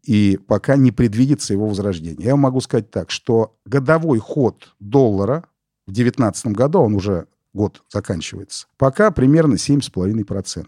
и 0.03 0.39
пока 0.47 0.75
не 0.77 0.91
предвидится 0.91 1.53
его 1.53 1.67
возрождение. 1.67 2.27
Я 2.27 2.35
могу 2.35 2.61
сказать 2.61 2.91
так, 2.91 3.09
что 3.09 3.57
годовой 3.65 4.19
ход 4.19 4.75
доллара 4.79 5.45
в 5.87 5.91
2019 5.91 6.47
году, 6.47 6.79
он 6.79 6.93
уже 6.93 7.27
год 7.53 7.83
заканчивается, 7.89 8.67
пока 8.77 9.09
примерно 9.09 9.55
7,5%. 9.55 10.67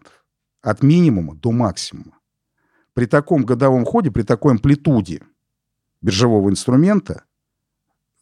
От 0.61 0.83
минимума 0.83 1.35
до 1.35 1.51
максимума. 1.51 2.18
При 2.99 3.05
таком 3.05 3.45
годовом 3.45 3.85
ходе, 3.85 4.11
при 4.11 4.23
такой 4.23 4.51
амплитуде 4.51 5.21
биржевого 6.01 6.49
инструмента 6.49 7.23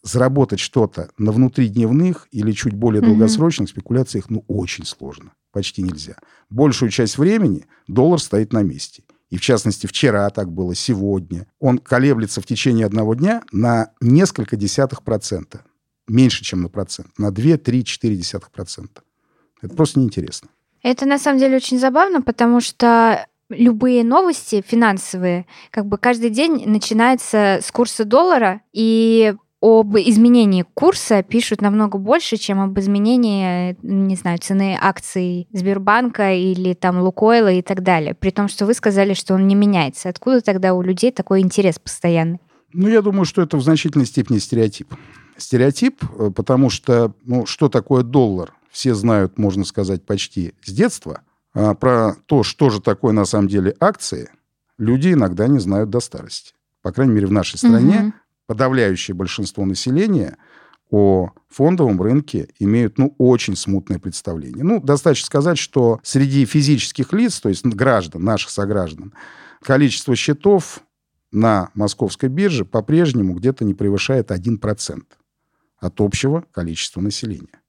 заработать 0.03 0.59
что-то 0.59 1.09
на 1.17 1.31
внутридневных 1.31 2.27
или 2.29 2.51
чуть 2.51 2.75
более 2.75 3.01
долгосрочных 3.01 3.69
спекуляциях, 3.69 4.29
ну, 4.29 4.45
очень 4.47 4.85
сложно. 4.85 5.31
Почти 5.51 5.81
нельзя. 5.81 6.17
Большую 6.51 6.91
часть 6.91 7.17
времени 7.17 7.65
доллар 7.87 8.19
стоит 8.19 8.53
на 8.53 8.61
месте. 8.61 9.01
И 9.31 9.37
в 9.37 9.41
частности, 9.41 9.87
вчера 9.87 10.29
так 10.29 10.51
было, 10.51 10.75
сегодня. 10.75 11.47
Он 11.59 11.79
колеблется 11.79 12.39
в 12.39 12.45
течение 12.45 12.85
одного 12.85 13.15
дня 13.15 13.41
на 13.51 13.93
несколько 13.99 14.57
десятых 14.57 15.01
процента. 15.01 15.63
Меньше, 16.07 16.43
чем 16.43 16.61
на 16.61 16.69
процент. 16.69 17.17
На 17.17 17.31
2, 17.31 17.57
3, 17.57 17.83
4 17.83 18.15
десятых 18.15 18.51
процента. 18.51 19.01
Это 19.59 19.73
просто 19.73 19.99
неинтересно. 19.99 20.49
Это 20.83 21.07
на 21.07 21.17
самом 21.17 21.39
деле 21.39 21.55
очень 21.55 21.79
забавно, 21.79 22.21
потому 22.21 22.61
что 22.61 23.25
любые 23.49 24.03
новости 24.03 24.63
финансовые, 24.65 25.45
как 25.71 25.85
бы 25.85 25.97
каждый 25.97 26.29
день 26.29 26.63
начинается 26.65 27.59
с 27.61 27.71
курса 27.71 28.05
доллара, 28.05 28.61
и 28.73 29.33
об 29.59 29.97
изменении 29.97 30.65
курса 30.75 31.23
пишут 31.23 31.61
намного 31.61 31.97
больше, 31.97 32.37
чем 32.37 32.59
об 32.59 32.77
изменении, 32.79 33.75
не 33.81 34.15
знаю, 34.15 34.37
цены 34.37 34.77
акций 34.79 35.47
Сбербанка 35.51 36.33
или 36.33 36.73
там 36.73 36.99
Лукойла 36.99 37.51
и 37.51 37.63
так 37.63 37.81
далее. 37.81 38.13
При 38.13 38.29
том, 38.29 38.49
что 38.49 38.67
вы 38.67 38.75
сказали, 38.75 39.13
что 39.13 39.33
он 39.33 39.47
не 39.47 39.55
меняется. 39.55 40.09
Откуда 40.09 40.41
тогда 40.41 40.75
у 40.75 40.83
людей 40.83 41.11
такой 41.11 41.41
интерес 41.41 41.79
постоянный? 41.79 42.39
Ну, 42.71 42.87
я 42.87 43.01
думаю, 43.01 43.25
что 43.25 43.41
это 43.41 43.57
в 43.57 43.63
значительной 43.63 44.05
степени 44.05 44.37
стереотип. 44.37 44.93
Стереотип, 45.37 46.03
э, 46.03 46.31
потому 46.35 46.69
что, 46.69 47.13
ну, 47.23 47.45
что 47.47 47.69
такое 47.69 48.03
доллар, 48.03 48.53
все 48.69 48.93
знают, 48.93 49.39
можно 49.39 49.65
сказать, 49.65 50.05
почти 50.05 50.53
с 50.63 50.71
детства. 50.71 51.21
А 51.53 51.73
про 51.73 52.15
то, 52.25 52.43
что 52.43 52.69
же 52.69 52.81
такое 52.81 53.13
на 53.13 53.25
самом 53.25 53.47
деле 53.47 53.75
акции, 53.79 54.29
люди 54.77 55.13
иногда 55.13 55.47
не 55.47 55.59
знают 55.59 55.89
до 55.89 55.99
старости. 55.99 56.53
По 56.81 56.91
крайней 56.91 57.13
мере, 57.13 57.27
в 57.27 57.31
нашей 57.31 57.57
стране 57.57 57.99
Мгм. 57.99 58.13
подавляющее 58.45 59.15
большинство 59.15 59.65
населения 59.65 60.37
о 60.89 61.31
фондовом 61.49 62.01
рынке 62.01 62.47
имеют 62.59 62.97
ну, 62.97 63.13
очень 63.17 63.55
смутное 63.57 63.99
представление. 63.99 64.63
Ну, 64.63 64.79
достаточно 64.81 65.25
сказать, 65.25 65.57
что 65.57 65.99
среди 66.03 66.45
физических 66.45 67.11
лиц, 67.11 67.41
то 67.41 67.49
есть 67.49 67.65
граждан, 67.65 68.23
наших 68.23 68.49
сограждан, 68.51 69.13
количество 69.61 70.15
счетов 70.15 70.79
на 71.31 71.71
московской 71.73 72.29
бирже 72.29 72.63
по-прежнему 72.63 73.33
где-то 73.33 73.65
не 73.65 73.73
превышает 73.73 74.31
1% 74.31 75.03
от 75.79 76.01
общего 76.01 76.45
количества 76.51 77.01
населения. 77.01 77.61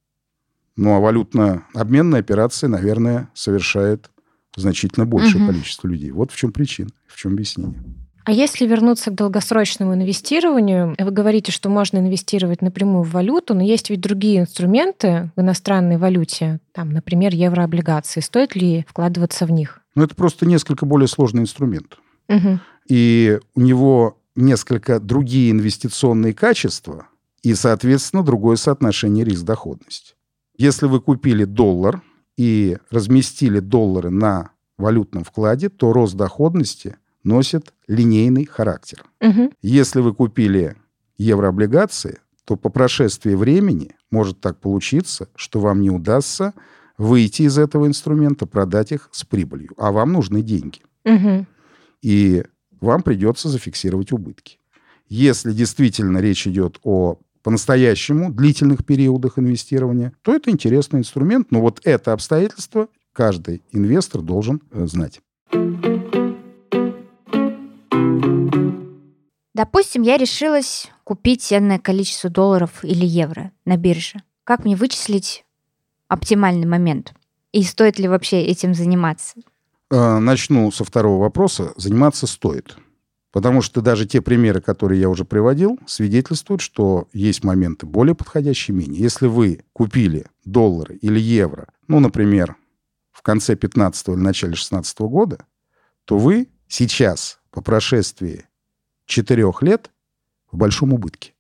Ну, 0.79 0.95
а 0.95 1.01
валютно-обменные 1.01 2.21
операции, 2.21 2.69
наверное, 2.69 3.29
совершает 3.35 4.11
значительно 4.57 5.07
большее 5.07 5.43
Мгм. 5.43 5.53
количество 5.53 5.89
людей. 5.89 6.13
Вот 6.13 6.31
в 6.31 6.37
чем 6.37 6.53
причина, 6.53 6.89
в 7.09 7.17
чем 7.17 7.33
объяснение. 7.33 7.83
А 8.25 8.31
если 8.31 8.65
вернуться 8.67 9.11
к 9.11 9.15
долгосрочному 9.15 9.95
инвестированию, 9.95 10.95
вы 10.99 11.11
говорите, 11.11 11.51
что 11.51 11.69
можно 11.69 11.99
инвестировать 11.99 12.63
напрямую 12.63 13.03
в 13.03 13.11
валюту, 13.11 13.55
но 13.55 13.63
есть 13.63 13.91
ведь 13.91 14.01
другие 14.01 14.41
инструменты 14.41 15.33
в 15.35 15.41
иностранной 15.41 15.97
валюте, 15.97 16.61
там, 16.73 16.91
например, 16.91 17.35
еврооблигации. 17.35 18.21
Стоит 18.21 18.55
ли 18.55 18.87
вкладываться 18.89 19.47
в 19.47 19.51
них? 19.51 19.81
Но 19.97 20.05
это 20.05 20.15
просто 20.15 20.47
несколько 20.47 20.87
более 20.87 21.09
сложный 21.09 21.43
инструмент. 21.43 21.99
Мгм. 22.29 22.61
и 22.89 23.41
у 23.55 23.61
него 23.61 24.19
несколько 24.37 25.01
другие 25.01 25.51
инвестиционные 25.51 26.35
качества 26.35 27.07
и, 27.43 27.55
соответственно, 27.55 28.23
другое 28.23 28.57
соотношение 28.57 29.25
риск-доходность. 29.25 30.15
Если 30.59 30.87
вы 30.87 31.01
купили 31.01 31.45
доллар 31.45 32.03
и 32.37 32.77
разместили 32.91 33.61
доллары 33.61 34.11
на 34.11 34.51
валютном 34.77 35.25
вкладе, 35.25 35.69
то 35.69 35.93
рост 35.93 36.15
доходности 36.17 36.97
носит 37.23 37.73
линейный 37.87 38.45
характер. 38.45 39.05
Мгм. 39.21 39.53
Если 39.63 40.01
вы 40.01 40.15
купили 40.15 40.77
еврооблигации, 41.17 42.19
то 42.45 42.57
по 42.57 42.71
прошествии 42.71 43.35
времени 43.35 43.95
может 44.11 44.41
так 44.41 44.61
получиться, 44.61 45.29
что 45.37 45.61
вам 45.61 45.81
не 45.81 45.91
удастся 45.91 46.55
выйти 46.97 47.43
из 47.43 47.59
этого 47.59 47.87
инструмента, 47.87 48.47
продать 48.47 48.91
их 48.93 49.09
с 49.13 49.25
прибылью, 49.25 49.71
а 49.77 49.93
вам 49.93 50.13
нужны 50.13 50.43
деньги 50.43 50.81
Мгм. 51.05 51.47
и 52.03 52.45
вам 52.81 53.03
придется 53.03 53.49
зафиксировать 53.49 54.13
убытки. 54.13 54.59
Если 55.09 55.53
действительно 55.53 56.19
речь 56.19 56.47
идет 56.47 56.79
о 56.83 57.19
по-настоящему 57.43 58.33
длительных 58.33 58.85
периодах 58.85 59.39
инвестирования, 59.39 60.13
то 60.23 60.35
это 60.35 60.51
интересный 60.51 61.01
инструмент, 61.01 61.51
но 61.51 61.61
вот 61.61 61.81
это 61.85 62.13
обстоятельство 62.13 62.89
каждый 63.13 63.63
инвестор 63.73 64.23
должен 64.23 64.61
э, 64.71 64.87
знать. 64.87 65.21
Допустим, 69.55 70.03
я 70.03 70.17
решилась 70.17 70.89
купить 71.03 71.53
энное 71.53 71.81
количество 71.81 72.31
долларов 72.31 72.85
или 72.85 73.05
евро 73.05 73.51
на 73.65 73.77
бирже. 73.77 74.23
Как 74.45 74.65
мне 74.65 74.77
вычислить 74.77 75.45
оптимальный 76.07 76.67
момент? 76.67 77.13
И 77.53 77.63
стоит 77.65 77.99
ли 77.99 78.07
вообще 78.07 78.41
этим 78.41 78.75
заниматься? 78.75 79.41
Э, 79.91 80.19
Начну 80.19 80.71
со 80.71 80.85
второго 80.85 81.21
вопроса. 81.23 81.73
Заниматься 81.77 82.27
стоит. 82.27 82.77
Потому 83.39 83.63
что 83.63 83.83
даже 83.83 84.05
те 84.05 84.21
примеры, 84.21 84.61
которые 84.61 85.01
я 85.01 85.09
уже 85.09 85.25
приводил, 85.25 85.79
свидетельствуют, 85.87 86.61
что 86.61 87.07
есть 87.13 87.45
моменты 87.45 87.87
более 87.87 88.17
подходящие, 88.17 88.77
менее. 88.77 89.01
Если 89.01 89.29
вы 89.29 89.61
купили 89.73 90.27
доллары 90.45 90.97
или 90.97 91.21
евро, 91.21 91.69
ну, 91.87 92.01
например, 92.01 92.57
в 93.13 93.23
конце 93.23 93.55
15 93.55 94.09
или 94.09 94.17
начале 94.17 94.57
16 94.57 94.99
года, 95.03 95.45
то 96.05 96.19
вы 96.19 96.49
сейчас, 96.67 97.39
по 97.53 97.63
прошествии 97.63 98.47
4 99.07 99.45
лет, 99.61 99.93
в 100.51 100.57
большом 100.57 100.93
убытке. 100.93 101.33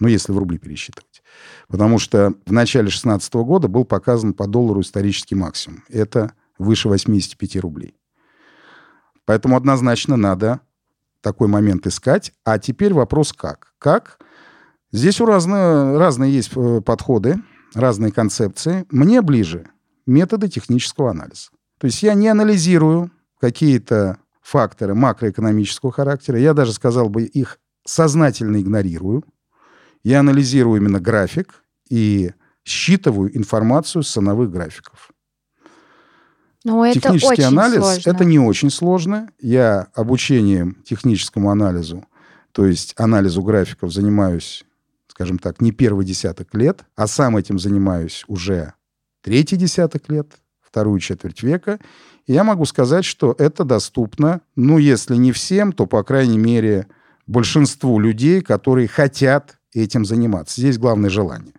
Ну, 0.00 0.08
если 0.08 0.30
в 0.30 0.36
рубли 0.36 0.58
пересчитывать. 0.58 1.22
Потому 1.68 1.98
что 1.98 2.34
в 2.44 2.52
начале 2.52 2.90
16 2.90 3.32
года 3.32 3.66
был 3.66 3.86
показан 3.86 4.34
по 4.34 4.46
доллару 4.46 4.82
исторический 4.82 5.36
максимум. 5.36 5.84
Это 5.88 6.34
выше 6.58 6.90
85 6.90 7.56
рублей. 7.62 7.94
Поэтому 9.24 9.56
однозначно 9.56 10.18
надо 10.18 10.60
такой 11.24 11.48
момент 11.48 11.86
искать. 11.86 12.32
А 12.44 12.58
теперь 12.58 12.92
вопрос 12.92 13.32
как? 13.32 13.72
Как? 13.78 14.18
Здесь 14.92 15.20
у 15.20 15.26
разные, 15.26 15.98
разные 15.98 16.32
есть 16.32 16.52
э, 16.54 16.80
подходы, 16.82 17.42
разные 17.74 18.12
концепции. 18.12 18.84
Мне 18.90 19.22
ближе 19.22 19.66
методы 20.06 20.48
технического 20.48 21.10
анализа. 21.10 21.48
То 21.78 21.86
есть 21.86 22.02
я 22.02 22.14
не 22.14 22.28
анализирую 22.28 23.10
какие-то 23.40 24.18
факторы 24.42 24.94
макроэкономического 24.94 25.90
характера. 25.90 26.38
Я 26.38 26.52
даже 26.52 26.72
сказал 26.72 27.08
бы, 27.08 27.24
их 27.24 27.58
сознательно 27.84 28.60
игнорирую. 28.60 29.24
Я 30.04 30.20
анализирую 30.20 30.80
именно 30.80 31.00
график 31.00 31.64
и 31.88 32.32
считываю 32.64 33.34
информацию 33.36 34.02
с 34.02 34.12
ценовых 34.12 34.50
графиков. 34.50 35.10
Но 36.64 36.84
это 36.84 36.98
Технический 36.98 37.32
очень 37.32 37.44
анализ 37.44 37.80
сложно. 37.80 38.10
это 38.10 38.24
не 38.24 38.38
очень 38.38 38.70
сложно. 38.70 39.28
Я 39.38 39.88
обучением 39.94 40.82
техническому 40.84 41.50
анализу 41.50 42.04
то 42.54 42.66
есть 42.66 42.94
анализу 42.96 43.42
графиков, 43.42 43.92
занимаюсь, 43.92 44.64
скажем 45.08 45.38
так, 45.38 45.60
не 45.60 45.72
первый 45.72 46.06
десяток 46.06 46.54
лет, 46.54 46.84
а 46.94 47.08
сам 47.08 47.36
этим 47.36 47.58
занимаюсь 47.58 48.24
уже 48.28 48.74
третий 49.22 49.56
десяток 49.56 50.08
лет, 50.08 50.28
вторую 50.60 51.00
четверть 51.00 51.42
века. 51.42 51.80
И 52.26 52.32
я 52.32 52.44
могу 52.44 52.64
сказать, 52.64 53.04
что 53.04 53.34
это 53.38 53.64
доступно, 53.64 54.40
ну, 54.54 54.78
если 54.78 55.16
не 55.16 55.32
всем, 55.32 55.72
то, 55.72 55.86
по 55.86 56.04
крайней 56.04 56.38
мере, 56.38 56.86
большинству 57.26 57.98
людей, 57.98 58.40
которые 58.40 58.86
хотят 58.86 59.58
этим 59.72 60.04
заниматься. 60.04 60.60
Здесь 60.60 60.78
главное 60.78 61.10
желание. 61.10 61.54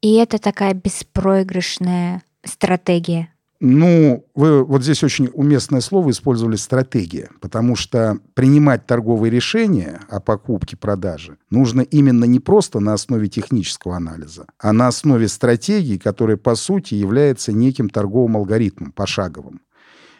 И 0.00 0.14
это 0.14 0.38
такая 0.38 0.74
беспроигрышная 0.74 2.24
стратегия. 2.44 3.32
Ну, 3.58 4.26
вы 4.34 4.64
вот 4.64 4.82
здесь 4.82 5.02
очень 5.02 5.30
уместное 5.32 5.80
слово 5.80 6.10
использовали 6.10 6.56
«стратегия», 6.56 7.30
потому 7.40 7.74
что 7.74 8.18
принимать 8.34 8.86
торговые 8.86 9.30
решения 9.30 10.02
о 10.10 10.20
покупке, 10.20 10.76
продаже 10.76 11.38
нужно 11.50 11.80
именно 11.80 12.24
не 12.24 12.38
просто 12.38 12.80
на 12.80 12.92
основе 12.92 13.28
технического 13.28 13.96
анализа, 13.96 14.46
а 14.58 14.74
на 14.74 14.88
основе 14.88 15.26
стратегии, 15.28 15.96
которая, 15.96 16.36
по 16.36 16.54
сути, 16.54 16.94
является 16.94 17.52
неким 17.52 17.88
торговым 17.88 18.36
алгоритмом 18.36 18.92
пошаговым, 18.92 19.62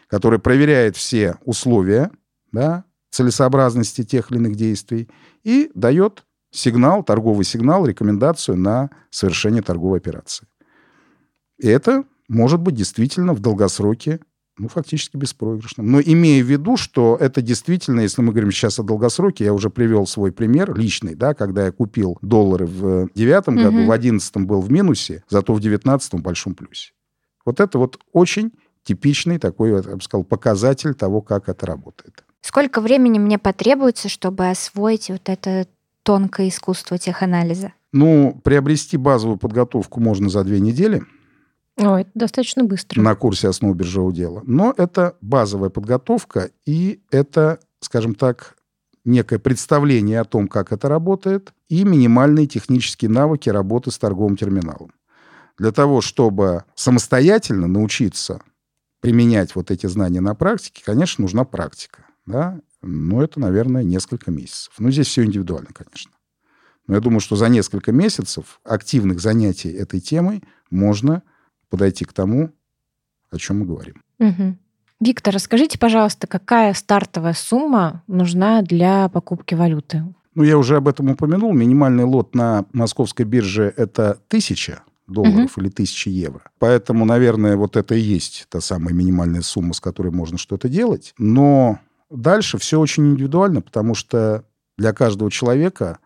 который 0.07 0.39
проверяет 0.39 0.97
все 0.97 1.37
условия 1.45 2.09
да, 2.51 2.85
целесообразности 3.11 4.03
тех 4.03 4.31
или 4.31 4.39
иных 4.39 4.55
действий 4.55 5.09
и 5.43 5.69
дает 5.75 6.23
сигнал, 6.49 7.03
торговый 7.03 7.45
сигнал, 7.45 7.85
рекомендацию 7.85 8.57
на 8.57 8.89
совершение 9.11 9.61
торговой 9.61 9.99
операции. 9.99 10.47
И 11.59 11.67
это 11.67 12.03
может 12.27 12.59
быть 12.59 12.75
действительно 12.75 13.33
в 13.33 13.39
долгосроке 13.39 14.19
ну, 14.57 14.69
фактически 14.69 15.17
беспроигрышным. 15.17 15.91
Но 15.91 16.01
имея 16.01 16.43
в 16.43 16.47
виду, 16.47 16.77
что 16.77 17.17
это 17.19 17.41
действительно, 17.41 18.01
если 18.01 18.21
мы 18.21 18.31
говорим 18.31 18.51
сейчас 18.51 18.79
о 18.79 18.83
долгосроке, 18.83 19.45
я 19.45 19.53
уже 19.53 19.69
привел 19.69 20.07
свой 20.07 20.31
пример 20.31 20.75
личный, 20.75 21.15
да, 21.15 21.33
когда 21.33 21.65
я 21.65 21.71
купил 21.71 22.17
доллары 22.21 22.65
в 22.65 23.09
девятом 23.13 23.55
угу. 23.55 23.63
году, 23.65 23.85
в 23.85 23.91
одиннадцатом 23.91 24.47
был 24.47 24.61
в 24.61 24.71
минусе, 24.71 25.23
зато 25.29 25.53
в 25.53 25.59
девятнадцатом 25.59 26.21
большом 26.21 26.55
плюсе. 26.55 26.93
Вот 27.45 27.59
это 27.59 27.77
вот 27.77 27.99
очень 28.13 28.51
типичный 28.83 29.37
такой, 29.37 29.71
я 29.71 29.95
бы 29.95 30.01
сказал, 30.01 30.23
показатель 30.23 30.93
того, 30.93 31.21
как 31.21 31.49
это 31.49 31.65
работает. 31.65 32.23
Сколько 32.41 32.81
времени 32.81 33.19
мне 33.19 33.37
потребуется, 33.37 34.09
чтобы 34.09 34.49
освоить 34.49 35.09
вот 35.09 35.29
это 35.29 35.67
тонкое 36.03 36.47
искусство 36.47 36.97
теханализа? 36.97 37.73
Ну, 37.91 38.39
приобрести 38.43 38.97
базовую 38.97 39.37
подготовку 39.37 39.99
можно 39.99 40.29
за 40.29 40.43
две 40.43 40.59
недели– 40.59 41.03
о, 41.77 41.99
это 41.99 42.09
достаточно 42.15 42.63
быстро. 42.63 43.01
На 43.01 43.15
курсе 43.15 43.47
основ 43.47 43.75
биржевого 43.75 44.11
дела. 44.11 44.41
Но 44.45 44.73
это 44.75 45.15
базовая 45.21 45.69
подготовка, 45.69 46.49
и 46.65 47.01
это, 47.11 47.59
скажем 47.81 48.15
так, 48.15 48.57
некое 49.05 49.39
представление 49.39 50.19
о 50.19 50.25
том, 50.25 50.47
как 50.47 50.71
это 50.71 50.89
работает, 50.89 51.53
и 51.69 51.83
минимальные 51.83 52.47
технические 52.47 53.09
навыки 53.09 53.49
работы 53.49 53.91
с 53.91 53.97
торговым 53.97 54.35
терминалом. 54.35 54.91
Для 55.57 55.71
того, 55.71 56.01
чтобы 56.01 56.65
самостоятельно 56.75 57.67
научиться 57.67 58.41
применять 58.99 59.55
вот 59.55 59.71
эти 59.71 59.87
знания 59.87 60.21
на 60.21 60.35
практике, 60.35 60.83
конечно, 60.85 61.21
нужна 61.21 61.45
практика. 61.45 62.05
Да? 62.25 62.59
Но 62.81 63.23
это, 63.23 63.39
наверное, 63.39 63.83
несколько 63.83 64.31
месяцев. 64.31 64.73
Но 64.77 64.91
здесь 64.91 65.07
все 65.07 65.23
индивидуально, 65.23 65.69
конечно. 65.73 66.11
Но 66.87 66.95
я 66.95 67.01
думаю, 67.01 67.19
что 67.19 67.35
за 67.35 67.49
несколько 67.49 67.91
месяцев 67.91 68.59
активных 68.63 69.19
занятий 69.19 69.71
этой 69.71 69.99
темой 69.99 70.43
можно 70.69 71.23
подойти 71.69 72.05
к 72.05 72.13
тому, 72.13 72.51
о 73.31 73.37
чем 73.37 73.59
мы 73.59 73.65
говорим. 73.65 74.01
Угу. 74.19 74.57
Виктор, 74.99 75.33
расскажите, 75.33 75.77
пожалуйста, 75.77 76.25
какая 76.27 76.73
стартовая 76.73 77.33
сумма 77.33 78.03
нужна 78.07 78.61
для 78.61 79.09
покупки 79.09 79.53
валюты? 79.53 80.03
Ну, 80.33 80.43
я 80.43 80.57
уже 80.57 80.77
об 80.77 80.87
этом 80.87 81.09
упомянул. 81.09 81.53
Минимальный 81.53 82.03
лот 82.03 82.35
на 82.35 82.65
московской 82.73 83.25
бирже– 83.25 83.73
это 83.77 84.19
тысяча 84.27 84.83
долларов 85.07 85.51
угу. 85.57 85.61
или 85.61 85.69
тысячи 85.69 86.09
евро. 86.09 86.41
Поэтому, 86.59 87.05
наверное, 87.05 87.55
вот 87.57 87.75
это 87.77 87.95
и 87.95 87.99
есть 87.99 88.47
та 88.49 88.59
самая 88.59 88.93
минимальная 88.93 89.41
сумма, 89.41 89.73
с 89.73 89.79
которой 89.79 90.11
можно 90.11 90.37
что-то 90.37 90.67
делать. 90.67 91.13
Но 91.17 91.79
дальше 92.09 92.57
все 92.57 92.79
очень 92.79 93.07
индивидуально, 93.07 93.61
потому 93.61 93.95
что 93.95 94.43
для 94.77 94.93
каждого 94.93 95.31
человека 95.31 95.99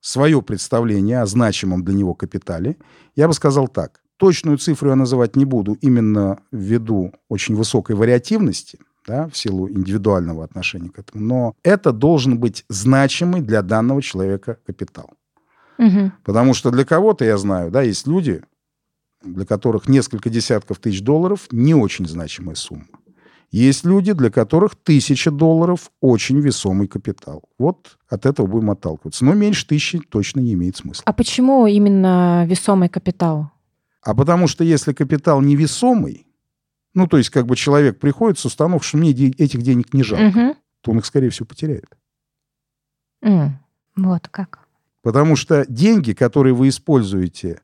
свое 0.00 0.42
представление 0.42 1.22
о 1.22 1.26
значимом 1.26 1.84
для 1.84 1.94
него 1.94 2.14
капитале. 2.14 2.76
Я 3.16 3.28
бы 3.28 3.34
сказал 3.34 3.68
так. 3.68 4.02
Точную 4.16 4.58
цифру 4.58 4.90
я 4.90 4.96
называть 4.96 5.36
не 5.36 5.44
буду, 5.44 5.74
именно 5.80 6.38
ввиду 6.52 7.12
очень 7.28 7.56
высокой 7.56 7.96
вариативности, 7.96 8.78
да, 9.06 9.28
в 9.28 9.36
силу 9.36 9.68
индивидуального 9.68 10.44
отношения 10.44 10.90
к 10.90 10.98
этому. 10.98 11.24
Но 11.24 11.54
это 11.62 11.92
должен 11.92 12.38
быть 12.38 12.64
значимый 12.68 13.40
для 13.40 13.62
данного 13.62 14.00
человека 14.02 14.58
капитал. 14.66 15.10
Угу. 15.78 16.12
Потому 16.24 16.54
что 16.54 16.70
для 16.70 16.84
кого-то, 16.84 17.24
я 17.24 17.36
знаю, 17.36 17.70
да, 17.70 17.82
есть 17.82 18.06
люди, 18.06 18.42
для 19.24 19.44
которых 19.44 19.88
несколько 19.88 20.30
десятков 20.30 20.78
тысяч 20.78 21.02
долларов 21.02 21.48
не 21.50 21.74
очень 21.74 22.06
значимая 22.06 22.54
сумма. 22.54 22.86
Есть 23.50 23.84
люди, 23.84 24.12
для 24.12 24.30
которых 24.30 24.74
тысяча 24.74 25.30
долларов 25.30 25.90
очень 26.00 26.40
весомый 26.40 26.88
капитал. 26.88 27.44
Вот 27.56 27.98
от 28.08 28.26
этого 28.26 28.46
будем 28.46 28.70
отталкиваться. 28.70 29.24
Но 29.24 29.32
меньше 29.34 29.66
тысячи 29.66 30.00
точно 30.00 30.40
не 30.40 30.54
имеет 30.54 30.76
смысла. 30.76 31.04
А 31.06 31.12
почему 31.12 31.66
именно 31.66 32.44
весомый 32.46 32.88
капитал? 32.88 33.52
А 34.04 34.14
потому 34.14 34.46
что 34.48 34.64
если 34.64 34.92
капитал 34.92 35.40
невесомый, 35.40 36.26
ну, 36.92 37.06
то 37.06 37.16
есть 37.16 37.30
как 37.30 37.46
бы 37.46 37.56
человек 37.56 37.98
приходит 37.98 38.38
с 38.38 38.44
установкой, 38.44 38.86
что 38.86 38.98
мне 38.98 39.10
этих 39.10 39.62
денег 39.62 39.94
не 39.94 40.02
жалко, 40.02 40.38
угу. 40.38 40.56
то 40.82 40.90
он 40.92 40.98
их, 40.98 41.06
скорее 41.06 41.30
всего, 41.30 41.46
потеряет. 41.46 41.96
Mm. 43.24 43.50
Вот 43.96 44.28
как. 44.28 44.60
Потому 45.02 45.36
что 45.36 45.64
деньги, 45.68 46.12
которые 46.12 46.54
вы 46.54 46.68
используете 46.68 47.60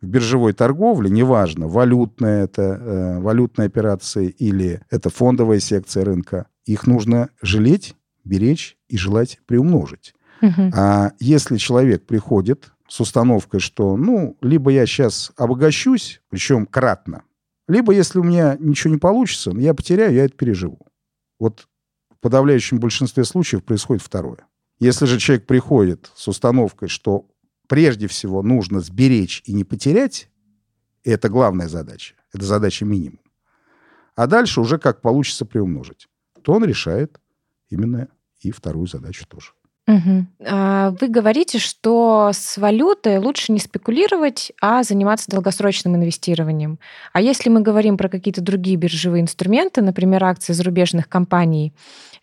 в 0.00 0.06
биржевой 0.06 0.52
торговле, 0.52 1.10
неважно, 1.10 1.68
валютная 1.68 2.44
это, 2.44 2.62
э, 2.62 3.20
валютная 3.20 3.66
операция 3.66 4.26
или 4.26 4.80
это 4.90 5.10
фондовая 5.10 5.60
секция 5.60 6.04
рынка, 6.04 6.46
их 6.64 6.86
нужно 6.86 7.30
жалеть, 7.40 7.94
беречь 8.24 8.76
и 8.88 8.96
желать 8.96 9.40
приумножить. 9.46 10.14
Угу. 10.42 10.70
А 10.74 11.12
если 11.18 11.56
человек 11.56 12.06
приходит 12.06 12.72
с 12.88 13.00
установкой, 13.00 13.60
что, 13.60 13.96
ну, 13.96 14.36
либо 14.40 14.70
я 14.70 14.86
сейчас 14.86 15.32
обогащусь, 15.36 16.20
причем 16.30 16.66
кратно, 16.66 17.22
либо, 17.68 17.92
если 17.92 18.18
у 18.18 18.24
меня 18.24 18.56
ничего 18.58 18.94
не 18.94 18.98
получится, 18.98 19.50
я 19.50 19.74
потеряю, 19.74 20.14
я 20.14 20.24
это 20.24 20.34
переживу. 20.34 20.78
Вот 21.38 21.68
в 22.10 22.18
подавляющем 22.20 22.80
большинстве 22.80 23.24
случаев 23.24 23.62
происходит 23.62 24.02
второе. 24.02 24.46
Если 24.78 25.04
же 25.04 25.18
человек 25.18 25.46
приходит 25.46 26.10
с 26.14 26.28
установкой, 26.28 26.88
что 26.88 27.28
прежде 27.68 28.06
всего 28.06 28.42
нужно 28.42 28.80
сберечь 28.80 29.42
и 29.44 29.52
не 29.52 29.64
потерять, 29.64 30.30
и 31.04 31.10
это 31.10 31.28
главная 31.28 31.68
задача, 31.68 32.14
это 32.32 32.44
задача 32.44 32.86
минимум, 32.86 33.20
а 34.14 34.26
дальше 34.26 34.60
уже 34.60 34.78
как 34.78 35.02
получится 35.02 35.44
приумножить, 35.44 36.08
то 36.42 36.54
он 36.54 36.64
решает 36.64 37.20
именно 37.68 38.08
и 38.40 38.50
вторую 38.50 38.86
задачу 38.86 39.26
тоже. 39.28 39.52
Угу. 39.88 40.26
Вы 41.00 41.08
говорите, 41.08 41.58
что 41.58 42.30
с 42.34 42.58
валютой 42.58 43.18
лучше 43.18 43.52
не 43.52 43.58
спекулировать, 43.58 44.52
а 44.60 44.82
заниматься 44.82 45.30
долгосрочным 45.30 45.96
инвестированием. 45.96 46.78
А 47.14 47.22
если 47.22 47.48
мы 47.48 47.62
говорим 47.62 47.96
про 47.96 48.10
какие-то 48.10 48.42
другие 48.42 48.76
биржевые 48.76 49.22
инструменты, 49.22 49.80
например, 49.80 50.22
акции 50.24 50.52
зарубежных 50.52 51.08
компаний, 51.08 51.72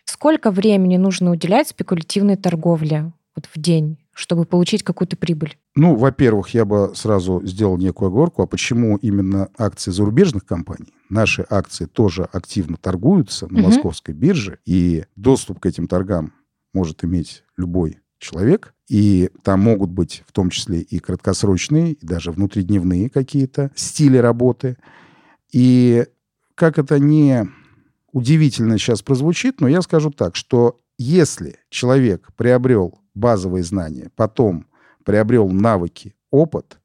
сколько 0.04 0.52
времени 0.52 0.96
нужно 0.96 1.32
уделять 1.32 1.68
спекулятивной 1.68 2.36
торговле 2.36 3.12
вот 3.34 3.48
в 3.52 3.60
день? 3.60 3.98
чтобы 4.16 4.46
получить 4.46 4.82
какую-то 4.82 5.14
прибыль? 5.14 5.58
Ну, 5.74 5.94
во-первых, 5.94 6.48
я 6.54 6.64
бы 6.64 6.92
сразу 6.94 7.42
сделал 7.44 7.76
некую 7.76 8.08
оговорку, 8.08 8.42
а 8.42 8.46
почему 8.46 8.96
именно 8.96 9.50
акции 9.58 9.90
зарубежных 9.90 10.46
компаний? 10.46 10.94
Наши 11.10 11.44
акции 11.50 11.84
тоже 11.84 12.26
активно 12.32 12.78
торгуются 12.78 13.46
на 13.46 13.58
угу. 13.60 13.68
московской 13.68 14.14
бирже, 14.14 14.58
и 14.64 15.04
доступ 15.16 15.60
к 15.60 15.66
этим 15.66 15.86
торгам 15.86 16.32
может 16.76 17.04
иметь 17.04 17.42
любой 17.56 18.00
человек. 18.18 18.74
И 18.88 19.30
там 19.42 19.60
могут 19.60 19.90
быть 19.90 20.22
в 20.26 20.32
том 20.32 20.50
числе 20.50 20.80
и 20.80 20.98
краткосрочные, 20.98 21.92
и 21.92 22.06
даже 22.06 22.30
внутридневные 22.30 23.08
какие-то 23.08 23.72
стили 23.74 24.18
работы. 24.18 24.76
И 25.52 26.06
как 26.54 26.78
это 26.78 26.98
не 26.98 27.48
удивительно 28.12 28.78
сейчас 28.78 29.00
прозвучит, 29.02 29.60
но 29.60 29.68
я 29.68 29.80
скажу 29.80 30.10
так, 30.10 30.36
что 30.36 30.78
если 30.98 31.56
человек 31.70 32.28
приобрел 32.36 33.00
базовые 33.14 33.64
знания, 33.64 34.10
потом 34.14 34.66
приобрел 35.04 35.48
навыки, 35.48 36.14
опыт 36.30 36.78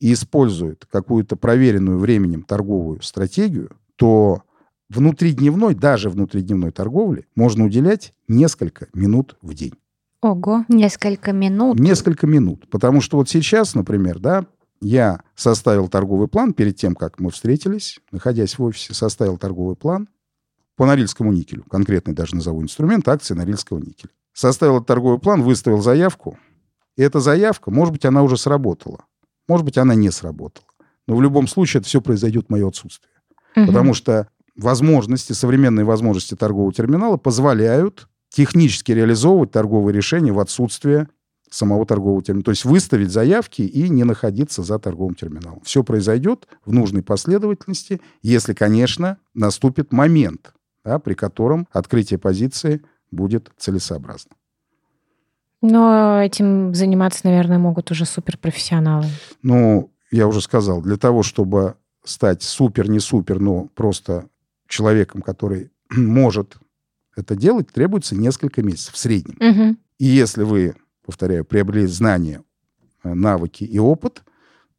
и 0.00 0.12
использует 0.12 0.86
какую-то 0.90 1.36
проверенную 1.36 1.98
временем 1.98 2.42
торговую 2.42 3.00
стратегию, 3.02 3.70
то 3.94 4.42
внутридневной, 4.88 5.74
даже 5.74 6.10
внутридневной 6.10 6.70
торговле 6.70 7.26
можно 7.34 7.64
уделять 7.64 8.14
несколько 8.28 8.88
минут 8.94 9.36
в 9.42 9.54
день. 9.54 9.74
Ого, 10.22 10.64
несколько 10.68 11.32
минут. 11.32 11.78
Несколько 11.78 12.26
минут. 12.26 12.68
Потому 12.70 13.00
что 13.00 13.16
вот 13.18 13.28
сейчас, 13.28 13.74
например, 13.74 14.18
да, 14.18 14.46
я 14.80 15.20
составил 15.34 15.88
торговый 15.88 16.28
план 16.28 16.52
перед 16.52 16.76
тем, 16.76 16.94
как 16.94 17.20
мы 17.20 17.30
встретились, 17.30 18.00
находясь 18.12 18.58
в 18.58 18.62
офисе, 18.62 18.94
составил 18.94 19.38
торговый 19.38 19.76
план 19.76 20.08
по 20.76 20.86
Норильскому 20.86 21.32
никелю. 21.32 21.64
Конкретный 21.64 22.14
даже 22.14 22.34
назову 22.34 22.62
инструмент 22.62 23.08
акции 23.08 23.34
Норильского 23.34 23.78
никеля. 23.78 24.12
составил 24.32 24.82
торговый 24.82 25.18
план, 25.18 25.42
выставил 25.42 25.80
заявку, 25.80 26.38
и 26.96 27.02
эта 27.02 27.20
заявка, 27.20 27.70
может 27.70 27.92
быть, 27.92 28.04
она 28.04 28.22
уже 28.22 28.36
сработала, 28.36 29.04
может 29.48 29.64
быть, 29.64 29.78
она 29.78 29.94
не 29.94 30.10
сработала. 30.10 30.66
Но 31.06 31.14
в 31.16 31.22
любом 31.22 31.46
случае 31.46 31.80
это 31.80 31.88
все 31.88 32.00
произойдет 32.00 32.46
в 32.46 32.50
мое 32.50 32.68
отсутствие. 32.68 33.12
Угу. 33.54 33.66
Потому 33.66 33.94
что 33.94 34.28
возможности, 34.56 35.32
современные 35.32 35.84
возможности 35.84 36.34
торгового 36.34 36.72
терминала 36.72 37.16
позволяют 37.16 38.08
технически 38.28 38.92
реализовывать 38.92 39.52
торговые 39.52 39.94
решения 39.94 40.32
в 40.32 40.40
отсутствие 40.40 41.08
самого 41.50 41.86
торгового 41.86 42.22
терминала. 42.22 42.44
То 42.44 42.50
есть 42.50 42.64
выставить 42.64 43.10
заявки 43.10 43.62
и 43.62 43.88
не 43.88 44.04
находиться 44.04 44.62
за 44.62 44.78
торговым 44.78 45.14
терминалом. 45.14 45.60
Все 45.62 45.82
произойдет 45.82 46.46
в 46.64 46.72
нужной 46.72 47.02
последовательности, 47.02 48.00
если, 48.22 48.52
конечно, 48.52 49.18
наступит 49.34 49.92
момент, 49.92 50.52
да, 50.84 50.98
при 50.98 51.14
котором 51.14 51.68
открытие 51.72 52.18
позиции 52.18 52.82
будет 53.10 53.50
целесообразно. 53.56 54.32
Но 55.62 56.20
этим 56.22 56.74
заниматься, 56.74 57.22
наверное, 57.24 57.58
могут 57.58 57.90
уже 57.90 58.04
суперпрофессионалы. 58.04 59.06
Ну, 59.42 59.90
я 60.10 60.26
уже 60.26 60.40
сказал, 60.40 60.82
для 60.82 60.96
того, 60.96 61.22
чтобы 61.22 61.76
стать 62.04 62.42
супер, 62.42 62.88
не 62.88 63.00
супер, 63.00 63.40
но 63.40 63.66
просто 63.74 64.26
человеком, 64.68 65.22
который 65.22 65.70
может 65.90 66.56
это 67.16 67.34
делать, 67.34 67.72
требуется 67.72 68.14
несколько 68.14 68.62
месяцев 68.62 68.94
в 68.94 68.98
среднем. 68.98 69.36
Угу. 69.40 69.76
И 69.98 70.04
если 70.04 70.42
вы, 70.42 70.74
повторяю, 71.04 71.44
приобрели 71.44 71.86
знания, 71.86 72.42
э, 73.02 73.14
навыки 73.14 73.64
и 73.64 73.78
опыт, 73.78 74.22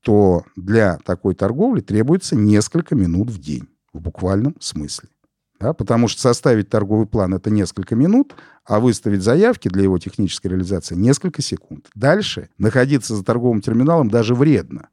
то 0.02 0.46
для 0.56 0.98
такой 0.98 1.36
торговли 1.36 1.82
требуется 1.82 2.36
несколько 2.36 2.96
минут 2.96 3.30
в 3.30 3.40
день 3.40 3.68
в 3.92 4.00
буквальном 4.00 4.56
смысле. 4.60 5.10
Да, 5.60 5.74
потому 5.74 6.08
что 6.08 6.22
составить 6.22 6.70
торговый 6.70 7.08
план 7.08 7.34
это 7.34 7.50
несколько 7.50 7.96
минут, 7.96 8.36
а 8.64 8.80
выставить 8.80 9.24
заявки 9.24 9.70
для 9.70 9.84
его 9.84 9.98
технической 9.98 10.52
реализации 10.52 10.94
несколько 10.94 11.42
секунд. 11.42 11.88
Дальше 11.96 12.50
находиться 12.60 13.16
за 13.16 13.24
торговым 13.24 13.62
терминалом 13.62 14.10
даже 14.10 14.36
вредно. 14.36 14.90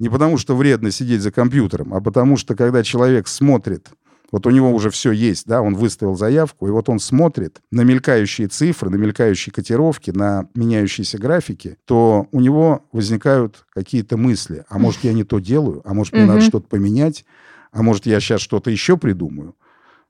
Не 0.00 0.08
потому 0.08 0.36
что 0.36 0.56
вредно 0.56 0.90
сидеть 0.90 1.22
за 1.22 1.30
компьютером, 1.30 1.94
а 1.94 2.00
потому 2.00 2.36
что 2.36 2.56
когда 2.56 2.82
человек 2.82 3.28
смотрит 3.28 3.88
вот 4.30 4.46
у 4.46 4.50
него 4.50 4.72
уже 4.72 4.90
все 4.90 5.10
есть, 5.10 5.46
да, 5.46 5.62
он 5.62 5.74
выставил 5.74 6.14
заявку, 6.14 6.66
и 6.68 6.70
вот 6.70 6.88
он 6.88 6.98
смотрит 6.98 7.60
на 7.70 7.82
мелькающие 7.82 8.48
цифры, 8.48 8.90
на 8.90 8.96
мелькающие 8.96 9.52
котировки, 9.52 10.10
на 10.10 10.48
меняющиеся 10.54 11.18
графики, 11.18 11.78
то 11.86 12.26
у 12.30 12.40
него 12.40 12.84
возникают 12.92 13.64
какие-то 13.70 14.16
мысли. 14.16 14.64
А 14.68 14.78
может, 14.78 15.04
я 15.04 15.12
не 15.12 15.24
то 15.24 15.38
делаю? 15.38 15.82
А 15.84 15.94
может, 15.94 16.12
мне 16.12 16.26
надо 16.26 16.42
что-то 16.42 16.68
поменять? 16.68 17.24
А 17.72 17.82
может, 17.82 18.06
я 18.06 18.20
сейчас 18.20 18.40
что-то 18.40 18.70
еще 18.70 18.96
придумаю? 18.98 19.56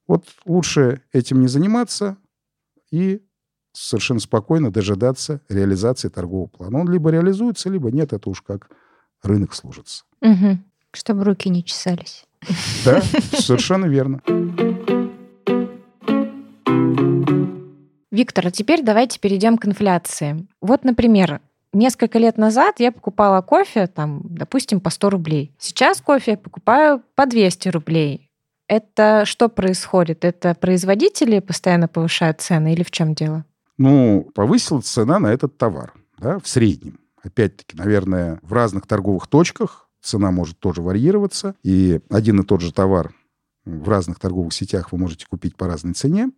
Вот 0.09 0.25
лучше 0.47 1.03
этим 1.13 1.41
не 1.41 1.49
заниматься 1.49 2.17
и 2.91 3.23
совершенно 3.73 4.21
спокойно 4.21 4.73
дожидаться 4.73 5.43
реализации 5.49 6.09
торгового 6.09 6.49
плана. 6.49 6.81
Он 6.81 6.89
либо 6.89 7.11
реализуется, 7.11 7.69
либо 7.69 7.91
нет, 7.93 8.13
это 8.13 8.31
уж 8.31 8.43
как 8.43 8.71
рынок 9.23 9.55
служится. 9.55 10.05
Угу. 10.21 10.59
Чтобы 10.95 11.25
руки 11.25 11.49
не 11.49 11.65
чесались. 11.65 12.25
Да, 12.85 13.01
совершенно 13.39 13.87
верно. 13.87 14.21
Виктор, 18.11 18.47
а 18.47 18.51
теперь 18.51 18.83
давайте 18.83 19.21
перейдем 19.21 19.59
к 19.59 19.67
инфляции. 19.67 20.47
Вот, 20.61 20.85
например, 20.85 21.41
несколько 21.73 22.19
лет 22.19 22.39
назад 22.39 22.81
я 22.81 22.91
покупала 22.91 23.43
кофе, 23.43 23.87
там, 23.87 24.23
допустим, 24.25 24.81
по 24.81 24.91
100 24.91 25.11
рублей. 25.11 25.53
Сейчас 25.59 26.01
кофе 26.01 26.33
я 26.33 26.37
покупаю 26.37 27.03
по 27.15 27.27
200 27.27 27.69
рублей. 27.69 28.31
Это 28.67 29.25
что 29.25 29.49
происходит? 29.49 30.25
Это 30.25 30.55
производители 30.55 31.41
постоянно 31.41 31.89
повышают 31.89 32.41
цены 32.41 32.73
или 32.75 32.83
в 32.83 32.91
чем 32.91 33.15
дело? 33.15 33.45
Ну, 33.79 34.31
повысилась 34.35 34.87
цена 34.87 35.19
на 35.19 35.29
этот 35.29 35.57
товар, 35.57 35.95
да, 36.19 36.39
в 36.39 36.49
среднем. 36.49 36.99
Опять-таки, 37.23 37.77
наверное, 37.77 38.39
в 38.43 38.53
разных 38.53 38.87
торговых 38.87 39.27
точках 39.27 39.88
цена 40.03 40.31
может 40.31 40.59
тоже 40.59 40.83
варьироваться, 40.83 41.55
и 41.63 42.01
один 42.11 42.41
и 42.41 42.45
тот 42.45 42.61
же 42.61 42.73
товар 42.73 43.15
в 43.65 43.89
разных 43.89 44.19
торговых 44.19 44.53
сетях 44.53 44.93
вы 44.93 44.99
можете 44.99 45.27
купить 45.27 45.57
по 45.57 45.67
разной 45.67 45.95
цене. 45.95 46.31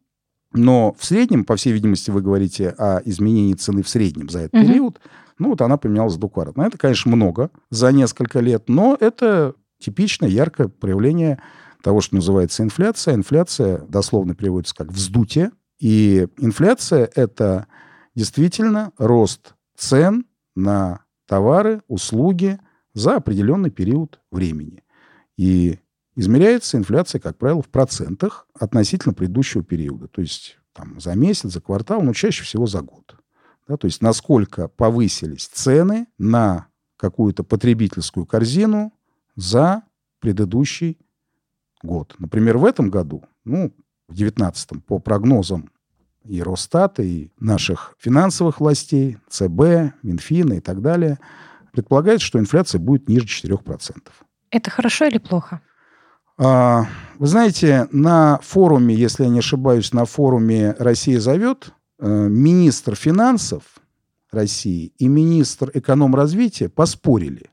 Но 0.53 0.95
в 0.99 1.05
среднем, 1.05 1.45
по 1.45 1.57
всей 1.57 1.73
видимости, 1.73 2.11
вы 2.11 2.23
говорите 2.23 2.71
о 2.71 3.01
изменении 3.05 3.55
цены 3.55 3.83
в 3.83 3.89
среднем 3.89 4.29
за 4.29 4.41
этот 4.41 4.55
uh-huh. 4.61 4.67
период. 4.67 5.01
Ну, 5.39 5.51
вот 5.51 5.61
она 5.63 5.77
поменялась 5.77 6.17
двукратно. 6.17 6.63
Это, 6.63 6.77
конечно, 6.77 7.15
много 7.15 7.51
за 7.71 7.93
несколько 7.93 8.41
лет, 8.41 8.69
но 8.69 8.97
это 8.99 9.55
типичное, 9.79 10.29
яркое 10.29 10.69
проявление 10.69 11.41
того, 11.83 12.01
что 12.01 12.17
называется 12.17 12.63
инфляция. 12.63 13.15
Инфляция 13.15 13.79
дословно 13.89 14.35
переводится 14.35 14.75
как 14.75 14.89
вздутие. 14.89 15.53
И 15.79 16.27
инфляция— 16.37 17.11
это 17.15 17.67
действительно 18.15 18.93
рост 18.99 19.55
цен 19.77 20.27
на 20.55 21.05
товары, 21.27 21.81
услуги, 21.87 22.59
за 22.95 23.17
определенный 23.17 23.71
период 23.71 24.21
времени. 24.31 24.83
И 25.37 25.79
измеряется 26.17 26.77
инфляция, 26.77 27.21
как 27.21 27.39
правило, 27.39 27.63
в 27.63 27.69
процентах 27.69 28.47
относительно 28.59 29.15
предыдущего 29.15 29.63
периода. 29.63 30.09
То 30.09 30.21
есть 30.21 30.59
там, 30.73 31.01
за 31.01 31.15
месяц, 31.15 31.51
за 31.51 31.61
квартал, 31.61 32.03
но 32.03 32.13
чаще 32.13 32.45
всего 32.45 32.67
за 32.67 32.83
год. 32.83 33.17
Да, 33.69 33.77
то 33.77 33.87
есть 33.87 34.03
насколько 34.03 34.69
повысились 34.69 35.47
цены 35.47 36.07
на 36.19 36.67
какую-то 36.97 37.45
потребительскую 37.45 38.27
корзину 38.27 38.93
за 39.37 39.83
предыдущий 40.19 40.99
год. 41.83 42.15
Например, 42.19 42.59
в 42.59 42.65
этом 42.65 42.91
году, 42.91 43.25
ну, 43.45 43.73
в 44.09 44.15
2019 44.15 44.85
по 44.85 44.99
прогнозам 44.99 45.71
и 46.25 46.43
Росстата, 46.43 47.03
и 47.03 47.31
наших 47.39 47.95
финансовых 47.99 48.61
властей, 48.61 49.19
ЦБ, 49.29 49.95
Минфина 50.03 50.55
и 50.55 50.61
так 50.61 50.83
далее– 50.83 51.19
предполагается, 51.73 52.27
что 52.27 52.39
инфляция 52.39 52.79
будет 52.79 53.09
ниже 53.09 53.27
4%. 53.27 54.09
Это 54.51 54.71
хорошо 54.71 55.07
или 55.07 55.19
плохо? 55.19 55.61
А, 56.39 56.87
вы 57.19 57.27
знаете, 57.27 57.89
на 57.93 58.39
форуме, 58.43 58.95
если 58.95 59.25
я 59.25 59.29
не 59.29 59.41
ошибаюсь, 59.41 59.93
на 59.93 60.05
форуме 60.05 60.75
«Россия 60.79 61.21
зовет», 61.21 61.73
э, 61.99 62.07
министр 62.09 62.95
финансов 62.95 63.63
России 64.33 64.93
и 64.99 65.09
министр 65.09 65.71
эконом-развития 65.75 66.69
поспорили 66.69 67.51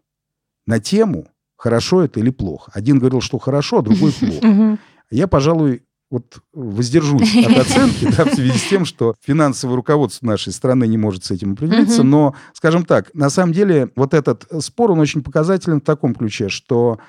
на 0.66 0.80
тему, 0.80 1.28
хорошо 1.58 2.04
это 2.04 2.20
или 2.20 2.30
плохо. 2.30 2.72
Один 2.74 3.00
говорил, 3.00 3.22
что 3.22 3.40
хорошо, 3.40 3.80
а 3.80 3.82
другой 3.82 4.14
плохо. 4.20 4.80
Я, 5.10 5.28
пожалуй, 5.28 5.84
вот 6.10 6.40
воздержусь 6.54 7.36
от 7.46 7.58
оценки 7.58 8.08
да, 8.16 8.26
в 8.26 8.34
связи 8.34 8.58
с 8.58 8.70
тем, 8.70 8.86
что 8.86 9.16
финансовое 9.22 9.76
руководство 9.76 10.26
нашей 10.26 10.54
страны 10.54 10.88
не 10.88 10.98
может 10.98 11.26
с 11.26 11.32
этим 11.32 11.54
определиться. 11.54 12.04
Но, 12.04 12.36
скажем 12.54 12.86
так, 12.86 13.14
на 13.14 13.30
самом 13.30 13.54
деле 13.54 13.92
вот 13.96 14.14
этот 14.14 14.46
спор, 14.64 14.92
он 14.92 15.00
очень 15.00 15.24
показателен 15.24 15.82
в 15.82 15.84
таком 15.84 16.16
ключе, 16.16 16.50
что 16.50 17.00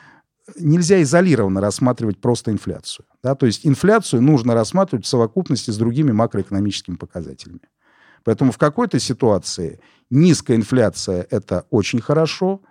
нельзя 0.59 1.03
изолированно 1.03 1.61
рассматривать 1.61 2.21
просто 2.21 2.51
инфляцию. 2.51 3.07
Да? 3.23 3.35
То 3.35 3.47
есть 3.47 3.67
инфляцию 3.67 4.23
нужно 4.23 4.55
рассматривать 4.55 5.05
в 5.05 5.09
совокупности 5.09 5.71
с 5.71 5.77
другими 5.77 6.13
макроэкономическими 6.13 6.97
показателями. 6.97 7.61
Поэтому 8.25 8.53
в 8.53 8.59
какой-то 8.59 8.99
ситуации 8.99 9.81
низкая 10.11 10.57
инфляция– 10.57 11.27
это 11.31 11.67
очень 11.71 12.01
хорошо 12.01 12.63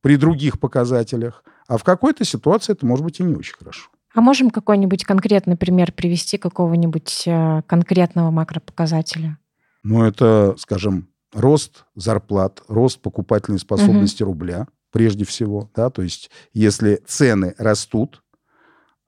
при 0.00 0.16
других 0.16 0.58
показателях, 0.58 1.44
а 1.66 1.76
в 1.76 1.84
какой-то 1.84 2.24
ситуации 2.24 2.72
это 2.72 2.86
может 2.86 3.04
быть 3.04 3.20
и 3.20 3.22
не 3.22 3.34
очень 3.34 3.56
хорошо. 3.56 3.90
А 4.14 4.20
можем 4.20 4.50
какой-нибудь 4.50 5.04
конкретный 5.04 5.56
пример 5.56 5.92
привести 5.92 6.38
какого-нибудь 6.38 7.24
э, 7.26 7.62
конкретного 7.66 8.30
макропоказателя? 8.30 9.38
Ну, 9.82 10.04
это, 10.04 10.54
скажем, 10.58 11.08
рост 11.32 11.84
зарплат, 11.94 12.62
рост 12.68 13.00
покупательной 13.00 13.58
способности 13.58 14.22
угу. 14.22 14.32
рубля, 14.32 14.66
прежде 14.92 15.24
всего. 15.24 15.70
Да? 15.74 15.90
То 15.90 16.02
есть, 16.02 16.30
если 16.52 17.02
цены 17.06 17.54
растут, 17.58 18.22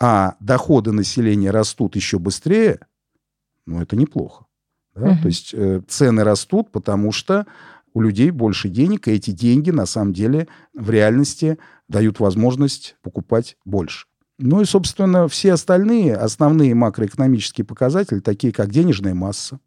а 0.01 0.37
доходы 0.41 0.93
населения 0.93 1.51
растут 1.51 1.97
еще 1.97 2.19
быстрее, 2.19 2.81
ну, 3.67 3.81
это 3.81 3.97
неплохо. 3.97 4.47
Да? 4.95 5.13
Угу. 5.13 5.23
То 5.23 5.27
есть, 5.27 5.55
э, 5.55 5.83
цены 5.89 6.25
растут, 6.25 6.71
потому 6.73 7.11
что 7.13 7.47
у 7.93 8.01
людей 8.01 8.31
больше 8.31 8.69
денег, 8.69 9.09
и 9.09 9.13
эти 9.13 9.31
деньги 9.31 9.71
на 9.71 9.87
самом 9.87 10.13
деле 10.13 10.47
в 10.75 10.91
реальности 10.91 11.59
дают 11.89 12.21
возможность 12.21 12.97
покупать 13.03 13.57
больше. 13.65 14.07
Ну 14.43 14.63
и, 14.63 14.65
собственно, 14.65 15.29
все 15.29 15.53
остальные 15.53 16.17
основные 16.17 16.75
макроэкономические 16.75 17.67
показатели, 17.67 18.21
такие 18.21 18.55
как 18.55 18.71
денежная 18.71 19.13
масса, 19.13 19.61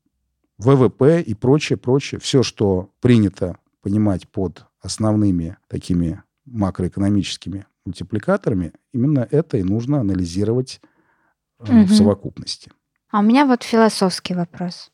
ВВП 0.58 1.22
и 1.22 1.36
прочее, 1.36 1.78
прочее, 1.78 2.20
все, 2.20 2.42
что 2.42 2.90
принято 3.00 3.58
понимать 3.82 4.28
под 4.28 4.66
основными 4.82 5.58
такими 5.68 6.24
макроэкономическими 6.46 7.68
мультипликаторами, 7.86 8.74
именно 8.94 9.28
это 9.30 9.58
и 9.58 9.64
нужно 9.64 10.00
анализировать 10.00 10.82
угу. 11.60 11.84
в 11.84 11.94
совокупности. 11.94 12.72
А 13.12 13.20
у 13.20 13.22
меня 13.22 13.46
вот 13.46 13.62
философский 13.62 14.34
вопрос. 14.34 14.92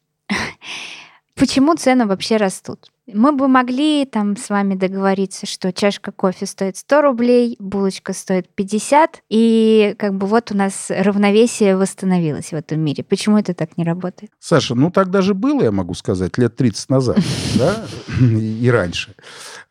Почему 1.39 1.75
цены 1.75 2.05
вообще 2.05 2.37
растут? 2.37 2.91
Мы 3.11 3.31
бы 3.31 3.47
могли 3.47 4.05
там 4.05 4.37
с 4.37 4.49
вами 4.49 4.75
договориться, 4.75 5.47
что 5.47 5.73
чашка 5.73 6.11
кофе 6.11 6.45
стоит 6.45 6.77
100 6.77 7.01
рублей, 7.01 7.55
булочка 7.59 8.13
стоит 8.13 8.47
50, 8.53 9.23
и 9.29 9.95
как 9.97 10.13
бы 10.15 10.27
вот 10.27 10.51
у 10.51 10.55
нас 10.55 10.87
равновесие 10.89 11.75
восстановилось 11.75 12.51
в 12.51 12.53
этом 12.53 12.79
мире. 12.81 13.03
Почему 13.03 13.39
это 13.39 13.55
так 13.55 13.77
не 13.77 13.83
работает? 13.83 14.31
Саша, 14.39 14.75
ну 14.75 14.91
так 14.91 15.09
даже 15.09 15.33
было, 15.33 15.63
я 15.63 15.71
могу 15.71 15.95
сказать, 15.95 16.37
лет 16.37 16.55
30 16.55 16.89
назад, 16.89 17.17
да, 17.57 17.83
и 18.21 18.69
раньше. 18.69 19.15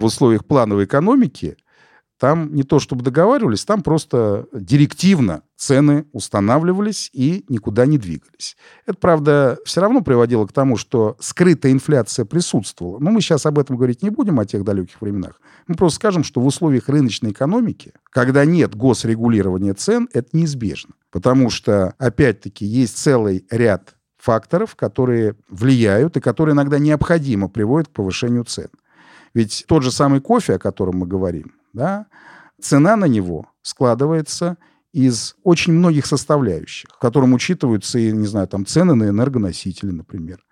В 0.00 0.04
условиях 0.04 0.44
плановой 0.44 0.86
экономики 0.86 1.56
там 2.18 2.54
не 2.54 2.64
то 2.64 2.80
чтобы 2.80 3.04
договаривались, 3.04 3.64
там 3.64 3.82
просто 3.82 4.46
директивно 4.52 5.42
цены 5.56 6.06
устанавливались 6.12 7.10
и 7.12 7.44
никуда 7.48 7.86
не 7.86 7.96
двигались. 7.96 8.56
Это, 8.86 8.98
правда, 8.98 9.58
все 9.64 9.80
равно 9.80 10.02
приводило 10.02 10.46
к 10.46 10.52
тому, 10.52 10.76
что 10.76 11.16
скрытая 11.20 11.72
инфляция 11.72 12.24
присутствовала. 12.24 12.98
Но 12.98 13.10
мы 13.10 13.20
сейчас 13.20 13.46
об 13.46 13.58
этом 13.58 13.76
говорить 13.76 14.02
не 14.02 14.10
будем, 14.10 14.40
о 14.40 14.46
тех 14.46 14.64
далеких 14.64 15.00
временах. 15.00 15.40
Мы 15.68 15.76
просто 15.76 15.96
скажем, 15.96 16.24
что 16.24 16.40
в 16.40 16.46
условиях 16.46 16.88
рыночной 16.88 17.30
экономики, 17.30 17.92
когда 18.10 18.44
нет 18.44 18.74
госрегулирования 18.74 19.74
цен, 19.74 20.08
это 20.12 20.28
неизбежно. 20.32 20.94
Потому 21.10 21.50
что, 21.50 21.94
опять-таки, 21.98 22.66
есть 22.66 22.98
целый 22.98 23.46
ряд 23.50 23.94
факторов, 24.18 24.74
которые 24.74 25.36
влияют 25.48 26.16
и 26.16 26.20
которые 26.20 26.54
иногда 26.54 26.78
необходимо 26.78 27.48
приводят 27.48 27.88
к 27.88 27.92
повышению 27.92 28.44
цен. 28.44 28.68
Ведь 29.34 29.64
тот 29.68 29.82
же 29.82 29.92
самый 29.92 30.20
кофе, 30.20 30.54
о 30.54 30.58
котором 30.58 30.96
мы 30.96 31.06
говорим, 31.06 31.52
да, 31.72 32.06
цена 32.60 32.96
на 32.96 33.06
него 33.06 33.46
складывается 33.62 34.56
из 34.92 35.36
очень 35.42 35.72
многих 35.74 36.06
составляющих, 36.06 36.90
в 36.90 36.98
котором 36.98 37.32
учитываются, 37.32 37.98
и, 37.98 38.10
не 38.10 38.26
знаю, 38.26 38.48
там 38.48 38.66
цены 38.66 38.94
на 38.94 39.08
энергоносители, 39.08 39.90
например, 39.90 40.44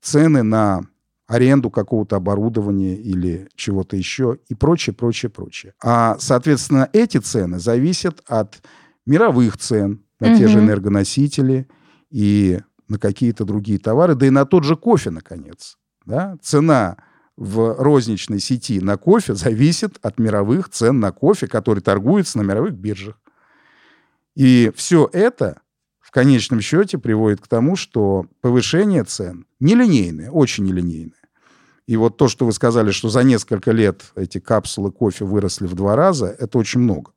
цены 0.00 0.42
на 0.42 0.82
аренду 1.26 1.70
какого-то 1.70 2.16
оборудования 2.16 2.96
или 2.96 3.48
чего-то 3.56 3.96
еще 3.96 4.38
и 4.48 4.54
прочее, 4.54 4.94
прочее, 4.94 5.30
прочее. 5.30 5.74
А, 5.82 6.16
соответственно, 6.18 6.88
эти 6.92 7.18
цены 7.18 7.58
зависят 7.58 8.22
от 8.26 8.62
мировых 9.06 9.56
цен 9.58 10.04
на 10.20 10.28
угу. 10.28 10.38
те 10.38 10.48
же 10.48 10.60
энергоносители 10.60 11.68
и 12.10 12.60
на 12.88 12.98
какие-то 12.98 13.44
другие 13.44 13.78
товары, 13.78 14.14
да 14.14 14.26
и 14.26 14.30
на 14.30 14.44
тот 14.44 14.64
же 14.64 14.76
кофе, 14.76 15.10
наконец. 15.10 15.78
Да? 16.04 16.36
Цена 16.40 16.96
в 17.36 17.76
розничной 17.78 18.40
сети 18.40 18.80
на 18.80 18.96
кофе 18.96 19.34
зависит 19.34 19.98
от 20.02 20.18
мировых 20.18 20.68
цен 20.70 21.00
на 21.00 21.12
кофе, 21.12 21.46
который 21.46 21.80
торгуется 21.80 22.38
на 22.38 22.42
мировых 22.42 22.72
биржах. 22.72 23.18
И 24.34 24.72
все 24.74 25.08
это 25.12 25.60
в 26.00 26.10
конечном 26.10 26.60
счете 26.60 26.98
приводит 26.98 27.40
к 27.40 27.48
тому, 27.48 27.76
что 27.76 28.26
повышение 28.40 29.04
цен 29.04 29.46
нелинейное, 29.60 30.30
очень 30.30 30.64
нелинейное. 30.64 31.12
И 31.86 31.96
вот 31.96 32.16
то, 32.16 32.28
что 32.28 32.46
вы 32.46 32.52
сказали, 32.52 32.90
что 32.90 33.08
за 33.08 33.22
несколько 33.22 33.70
лет 33.70 34.12
эти 34.16 34.38
капсулы 34.38 34.90
кофе 34.90 35.24
выросли 35.24 35.66
в 35.66 35.74
два 35.74 35.94
раза, 35.94 36.26
это 36.26 36.58
очень 36.58 36.80
много. 36.80 37.12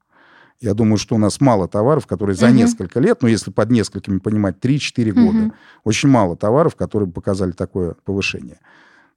Я 0.61 0.73
думаю, 0.73 0.97
что 0.97 1.15
у 1.15 1.17
нас 1.17 1.39
мало 1.39 1.67
товаров, 1.67 2.05
которые 2.05 2.35
за 2.35 2.47
угу. 2.47 2.55
несколько 2.55 2.99
лет, 2.99 3.21
ну, 3.21 3.29
если 3.29 3.49
под 3.49 3.71
несколькими 3.71 4.19
понимать, 4.19 4.57
3-4 4.59 5.11
года, 5.11 5.39
угу. 5.45 5.53
очень 5.85 6.09
мало 6.09 6.35
товаров, 6.35 6.75
которые 6.75 7.09
показали 7.09 7.51
такое 7.51 7.95
повышение. 8.03 8.59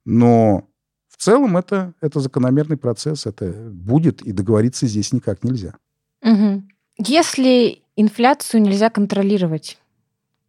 Но 0.05 0.67
в 1.15 1.21
целом 1.21 1.57
это, 1.57 1.93
это 2.01 2.19
закономерный 2.19 2.77
процесс, 2.77 3.25
это 3.25 3.45
будет, 3.51 4.21
и 4.21 4.31
договориться 4.31 4.87
здесь 4.87 5.13
никак 5.13 5.43
нельзя. 5.43 5.75
Угу. 6.23 6.63
Если 6.97 7.81
инфляцию 7.95 8.61
нельзя 8.61 8.89
контролировать, 8.89 9.77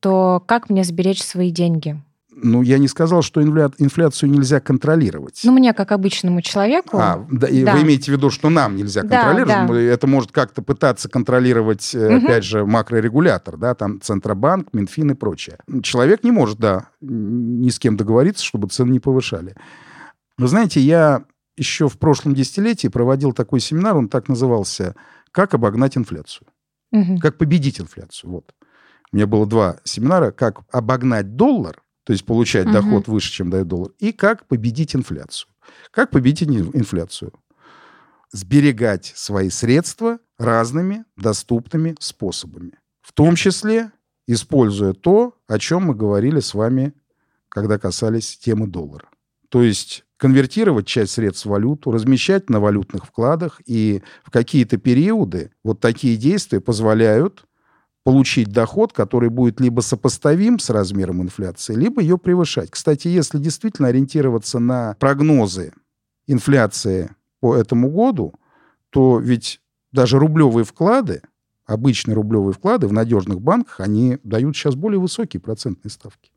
то 0.01 0.43
как 0.47 0.71
мне 0.71 0.85
сберечь 0.85 1.23
свои 1.23 1.51
деньги? 1.51 2.01
Ну, 2.37 2.63
я 2.63 2.79
не 2.79 2.89
сказал, 2.89 3.23
что 3.23 3.43
инфля... 3.43 3.71
инфляцию 3.79 4.31
нельзя 4.31 4.59
контролировать. 4.59 5.41
Ну, 5.45 5.53
мне, 5.53 5.73
как 5.73 5.93
обычному 5.93 6.43
человеку... 6.43 6.99
А, 6.99 7.25
да, 7.31 7.47
и 7.47 7.65
да. 7.65 7.75
вы 7.75 7.83
имеете 7.83 8.11
в 8.11 8.17
виду, 8.17 8.31
что 8.31 8.51
нам 8.51 8.77
нельзя 8.77 9.03
контролировать? 9.03 9.49
Да, 9.49 9.67
да. 9.69 9.81
Это 9.81 10.07
может 10.07 10.33
как-то 10.33 10.61
пытаться 10.61 11.09
контролировать, 11.09 11.95
угу. 11.95 12.17
опять 12.17 12.45
же, 12.45 12.67
макрорегулятор, 12.67 13.57
да, 13.57 13.75
там 13.75 14.01
Центробанк, 14.01 14.69
Минфин 14.73 15.13
и 15.13 15.15
прочее. 15.15 15.59
Человек 15.83 16.25
не 16.25 16.33
может, 16.33 16.59
да, 16.59 16.89
ни 17.01 17.71
с 17.71 17.79
кем 17.79 17.97
договориться, 17.97 18.45
чтобы 18.45 18.69
цены 18.69 18.91
не 18.91 19.01
повышали. 19.01 19.55
Вы 20.37 20.49
знаете, 20.49 20.81
я 20.81 21.25
еще 21.57 21.89
в 21.89 21.99
прошлом 21.99 22.35
десятилетии 22.35 22.89
проводил 22.89 23.33
такой 23.33 23.61
семинар, 23.61 23.97
он 23.97 24.09
так 24.09 24.29
назывался 24.29 24.97
«Как 25.31 25.55
обогнать 25.55 25.97
инфляцию». 25.97 26.49
Угу. 26.93 27.19
Как 27.19 27.39
победить 27.39 27.81
инфляцию. 27.81 28.31
Вот. 28.31 28.55
У 29.13 29.17
меня 29.17 29.27
было 29.27 29.47
два 29.47 29.79
семинара 29.85 30.31
«Как 30.33 30.61
обогнать 30.73 31.37
доллар», 31.37 31.83
то 32.05 32.13
есть 32.13 32.25
получать 32.27 32.67
угу. 32.67 32.75
доход 32.75 33.09
выше, 33.09 33.33
чем 33.33 33.51
дает 33.51 33.69
доллар, 33.69 33.93
и 33.99 34.13
«Как 34.13 34.47
победить 34.47 34.95
инфляцию». 34.97 35.51
Как 35.91 36.11
победить 36.11 36.49
инфляцию? 36.49 37.33
Сберегать 38.33 39.13
свои 39.15 39.49
средства 39.49 40.19
разными 40.39 41.05
доступными 41.17 41.95
способами. 42.01 42.73
В 43.01 43.13
том 43.13 43.37
числе 43.37 43.93
используя 44.27 44.93
то, 44.93 45.37
о 45.47 45.59
чем 45.59 45.85
мы 45.85 45.95
говорили 45.95 46.41
с 46.41 46.55
вами, 46.55 46.95
когда 47.49 47.79
касались 47.79 48.37
темы 48.37 48.67
доллара. 48.67 49.09
То 49.49 49.63
есть 49.63 50.05
конвертировать 50.25 50.87
часть 50.87 51.13
средств 51.13 51.45
в 51.45 51.51
валюту, 51.51 51.91
размещать 51.91 52.49
на 52.49 52.59
валютных 52.59 53.05
вкладах, 53.05 53.61
и 53.67 54.03
в 54.25 54.31
какие-то 54.31 54.79
периоды 54.79 55.51
вот 55.63 55.81
такие 55.81 56.17
действия 56.17 56.63
позволяют 56.63 57.45
получить 58.05 58.51
доход, 58.51 58.95
который 58.95 59.29
будет 59.29 59.61
либо 59.61 59.83
сопоставим 59.83 60.59
с 60.59 60.71
размером 60.71 61.21
инфляции, 61.21 61.75
либо 61.75 62.01
ее 62.01 62.17
превышать. 62.17 62.71
Кстати, 62.71 63.09
если 63.09 63.37
действительно 63.37 63.89
ориентироваться 63.89 64.61
на 64.61 64.97
прогнозы 64.99 65.75
инфляции 66.27 67.15
по 67.41 67.55
этому 67.55 67.91
году, 67.91 68.33
то 68.89 69.19
ведь 69.19 69.61
даже 69.93 70.19
рублевые 70.19 70.65
вклады, 70.65 71.21
обычные 71.67 72.15
рублевые 72.15 72.55
вклады 72.55 72.89
в 72.89 72.95
надежных 72.95 73.43
банках, 73.43 73.81
они 73.81 74.17
дают 74.23 74.57
сейчас 74.57 74.75
более 74.75 75.01
высокие 75.01 75.43
процентные 75.43 75.91
ставки. 75.91 76.34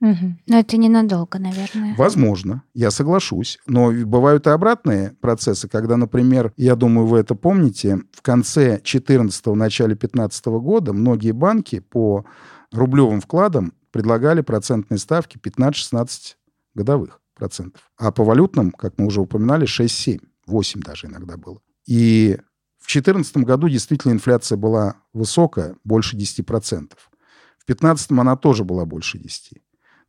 Угу. 0.00 0.36
Но 0.46 0.58
это 0.58 0.76
ненадолго, 0.76 1.38
наверное. 1.38 1.94
Возможно, 1.96 2.62
я 2.72 2.90
соглашусь. 2.90 3.58
Но 3.66 3.90
бывают 3.90 4.46
и 4.46 4.50
обратные 4.50 5.16
процессы, 5.20 5.68
когда, 5.68 5.96
например, 5.96 6.52
я 6.56 6.76
думаю, 6.76 7.06
вы 7.06 7.18
это 7.18 7.34
помните, 7.34 8.02
в 8.12 8.22
конце 8.22 8.76
2014 8.76 9.46
начале 9.46 9.94
2015 9.94 10.46
года 10.46 10.92
многие 10.92 11.32
банки 11.32 11.80
по 11.80 12.24
рублевым 12.72 13.20
вкладам 13.20 13.72
предлагали 13.90 14.40
процентные 14.40 14.98
ставки 14.98 15.36
15-16 15.38 16.36
годовых 16.74 17.20
процентов. 17.34 17.90
А 17.96 18.12
по 18.12 18.24
валютным, 18.24 18.70
как 18.70 18.94
мы 18.98 19.06
уже 19.06 19.20
упоминали, 19.20 19.66
6-7, 19.66 20.20
8 20.46 20.80
даже 20.80 21.08
иногда 21.08 21.36
было. 21.36 21.60
И 21.86 22.38
в 22.78 22.86
2014 22.86 23.38
году 23.38 23.68
действительно 23.68 24.12
инфляция 24.12 24.56
была 24.56 24.96
высокая, 25.12 25.76
больше 25.82 26.16
10%. 26.16 26.44
В 26.44 27.66
2015 27.66 28.12
она 28.12 28.36
тоже 28.36 28.64
была 28.64 28.84
больше 28.84 29.18
10%. 29.18 29.58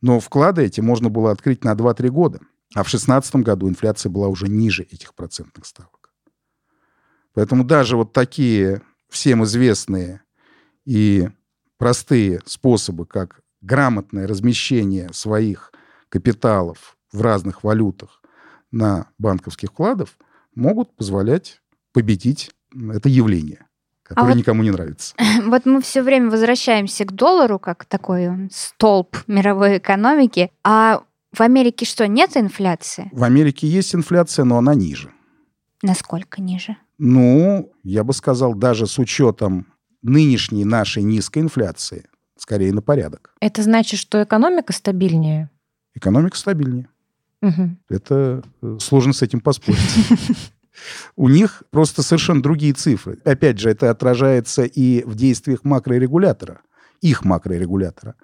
Но 0.01 0.19
вклады 0.19 0.63
эти 0.63 0.81
можно 0.81 1.09
было 1.09 1.31
открыть 1.31 1.63
на 1.63 1.73
2-3 1.73 2.09
года. 2.09 2.39
А 2.75 2.83
в 2.83 2.89
2016 2.89 3.35
году 3.38 3.67
инфляция 3.67 4.09
была 4.09 4.27
уже 4.27 4.47
ниже 4.47 4.83
этих 4.83 5.13
процентных 5.15 5.65
ставок. 5.65 6.12
Поэтому 7.33 7.63
даже 7.63 7.97
вот 7.97 8.13
такие 8.13 8.81
всем 9.09 9.43
известные 9.43 10.21
и 10.85 11.29
простые 11.77 12.41
способы, 12.45 13.05
как 13.05 13.41
грамотное 13.62 14.27
размещение 14.27 15.12
своих 15.13 15.71
капиталов 16.09 16.97
в 17.12 17.21
разных 17.21 17.63
валютах 17.63 18.21
на 18.71 19.07
банковских 19.17 19.69
вкладах, 19.69 20.09
могут 20.53 20.95
позволять 20.95 21.62
победить 21.91 22.51
это 22.73 23.09
явление 23.09 23.68
который 24.10 24.26
а 24.26 24.28
вот, 24.30 24.38
никому 24.38 24.63
не 24.63 24.72
нравится. 24.72 25.13
Вот 25.45 25.65
мы 25.65 25.82
все 25.82 26.02
время 26.02 26.32
возвращаемся 26.32 27.06
к 27.06 27.12
доллару, 27.13 27.60
как 27.60 27.86
такой 27.86 28.50
столб 28.52 29.17
мировой 29.28 29.78
экономики. 29.78 30.52
А 30.63 31.04
в 31.32 31.41
Америке 31.41 31.86
что, 31.86 32.08
нет 32.08 32.36
инфляции? 32.36 33.10
В 33.13 33.24
Америке 33.24 33.67
есть 33.67 33.93
инфляция, 33.93 34.45
но 34.45 34.58
она 34.58 34.74
ниже. 34.74 35.12
Насколько 35.84 36.41
ниже? 36.41 36.76
Ну, 36.98 37.72
я 37.84 38.04
бы 38.04 38.13
сказал, 38.13 38.56
даже 38.56 38.88
с 38.88 38.98
учетом 38.98 39.67
нынешней 40.02 40.65
нашей 40.65 41.04
низкой 41.04 41.39
инфляции, 41.43 42.06
скорее 42.36 42.74
на 42.74 42.82
порядок. 42.82 43.36
Это 43.39 43.62
значит, 43.62 44.00
что 44.00 44.24
экономика 44.24 44.74
стабильнее? 44.74 45.52
Экономика 45.93 46.36
стабильнее. 46.36 46.89
Угу. 47.41 47.78
Это 47.89 48.43
э, 48.62 48.78
сложно 48.82 49.13
с 49.13 49.22
этим 49.22 49.39
поспорить. 49.39 49.80
У 51.15 51.29
них 51.29 51.63
просто 51.71 52.03
совершенно 52.03 52.41
другие 52.41 52.73
цифры. 52.73 53.19
Опять 53.25 53.60
же, 53.60 53.69
это 53.69 53.89
отражается 53.89 54.63
и 54.63 55.03
в 55.03 55.15
действиях 55.15 55.63
макрорегулятора, 55.63 56.62
их 57.01 57.23
макрорегулятора. 57.25 58.15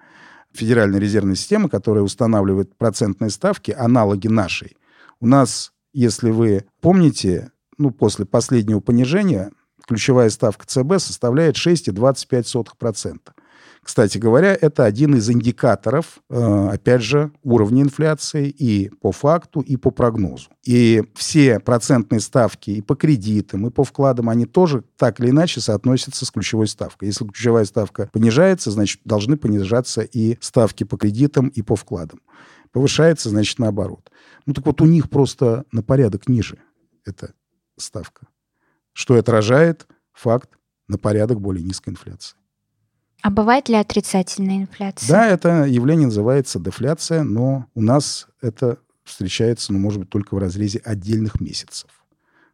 Федеральной 0.53 0.99
резервной 0.99 1.35
системы, 1.35 1.69
которая 1.69 2.03
устанавливает 2.03 2.77
процентные 2.77 3.29
ставки, 3.29 3.71
аналоги 3.71 4.27
нашей. 4.27 4.77
У 5.19 5.27
нас, 5.27 5.73
если 5.93 6.29
вы 6.29 6.65
помните, 6.81 7.51
ну, 7.77 7.91
после 7.91 8.25
последнего 8.25 8.79
понижения 8.79 9.51
ключевая 9.87 10.29
ставка 10.29 10.65
ЦБ 10.65 10.99
составляет 10.99 11.55
6,25%. 11.55 13.19
Кстати 13.85 14.17
говоря, 14.17 14.57
это 14.59 14.83
один 14.83 15.13
из 15.13 15.29
индикаторов, 15.29 16.17
э, 16.31 16.69
опять 16.73 17.03
же, 17.03 17.31
уровня 17.43 17.83
инфляции 17.83 18.49
и 18.49 18.89
по 18.89 19.11
факту, 19.11 19.61
и 19.61 19.77
по 19.77 19.91
прогнозу. 19.91 20.49
И 20.63 21.03
все 21.13 21.59
процентные 21.59 22.19
ставки 22.19 22.71
и 22.71 22.81
по 22.81 22.95
кредитам, 22.95 23.67
и 23.67 23.69
по 23.69 23.83
вкладам, 23.83 24.29
они 24.29 24.47
тоже 24.47 24.83
так 24.97 25.19
или 25.19 25.29
иначе 25.29 25.61
соотносятся 25.61 26.25
с 26.25 26.31
ключевой 26.31 26.67
ставкой. 26.67 27.09
Если 27.09 27.25
ключевая 27.25 27.63
ставка 27.65 28.09
понижается, 28.11 28.71
значит, 28.71 29.01
должны 29.05 29.37
понижаться 29.37 30.01
и 30.01 30.37
ставки 30.41 30.83
по 30.83 30.97
кредитам, 30.97 31.49
и 31.49 31.61
по 31.61 31.75
вкладам. 31.75 32.21
Повышается, 32.71 33.29
значит, 33.29 33.59
наоборот. 33.59 34.09
Ну 34.47 34.53
так 34.53 34.65
вот 34.65 34.81
у 34.81 34.85
них 34.85 35.11
просто 35.11 35.63
на 35.71 35.83
порядок 35.83 36.27
ниже 36.27 36.57
эта 37.05 37.35
ставка, 37.77 38.25
что 38.93 39.13
отражает 39.13 39.85
факт 40.11 40.49
на 40.87 40.97
порядок 40.97 41.39
более 41.39 41.63
низкой 41.63 41.91
инфляции. 41.91 42.35
А 43.25 43.31
бывает 43.31 43.69
ли 43.69 43.75
отрицательная 43.75 44.57
инфляция? 44.57 45.09
Да, 45.09 45.27
это 45.27 45.63
явление 45.63 46.05
называется 46.05 46.59
дефляция, 46.59 47.23
но 47.23 47.65
у 47.73 47.81
нас 47.81 48.27
это 48.39 48.77
встречается, 49.03 49.73
ну, 49.73 49.79
может 49.79 49.99
быть, 50.01 50.11
только 50.11 50.35
в 50.35 50.37
разрезе 50.37 50.77
отдельных 50.85 51.41
месяцев. 51.41 51.89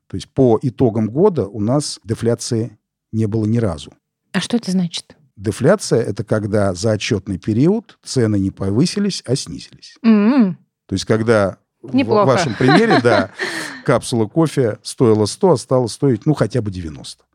То 0.08 0.16
есть 0.16 0.30
по 0.30 0.58
итогам 0.62 1.10
года 1.10 1.46
у 1.46 1.60
нас 1.60 2.00
дефляции 2.06 2.78
не 3.12 3.26
было 3.26 3.46
ни 3.46 3.58
разу. 3.58 3.92
А 4.32 4.40
что 4.40 4.56
это 4.56 4.72
значит? 4.72 5.18
Дефляция– 5.36 6.02
это 6.04 6.24
когда 6.24 6.74
за 6.74 6.92
отчетный 6.92 7.38
период 7.38 8.00
цены 8.02 8.40
не 8.40 8.52
повысились, 8.52 9.24
а 9.26 9.36
снизились. 9.36 9.98
М-м. 10.04 10.58
То 10.86 10.94
есть 10.94 11.04
когда 11.04 11.58
Неплохо. 11.84 12.24
в 12.24 12.28
вашем 12.28 12.56
примере, 12.56 13.02
да, 13.02 13.32
капсула 13.84 14.26
кофе 14.26 14.80
стоила 14.84 15.26
100, 15.26 15.52
а 15.52 15.58
стала 15.58 15.88
стоить, 15.88 16.26
ну, 16.26 16.34
хотя 16.34 16.62
бы 16.62 16.72
90. 16.72 17.26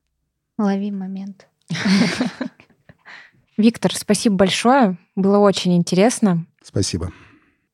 Лови 0.56 0.90
момент. 0.90 1.48
Виктор, 3.56 3.94
спасибо 3.94 4.36
большое. 4.36 4.98
Было 5.14 5.38
очень 5.38 5.76
интересно. 5.76 6.44
Спасибо. 6.62 7.10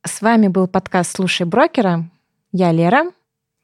С 0.05 0.21
вами 0.21 0.47
был 0.47 0.67
подкаст 0.67 1.15
«Слушай 1.15 1.45
брокера». 1.45 2.09
Я 2.51 2.71
Лера. 2.71 3.11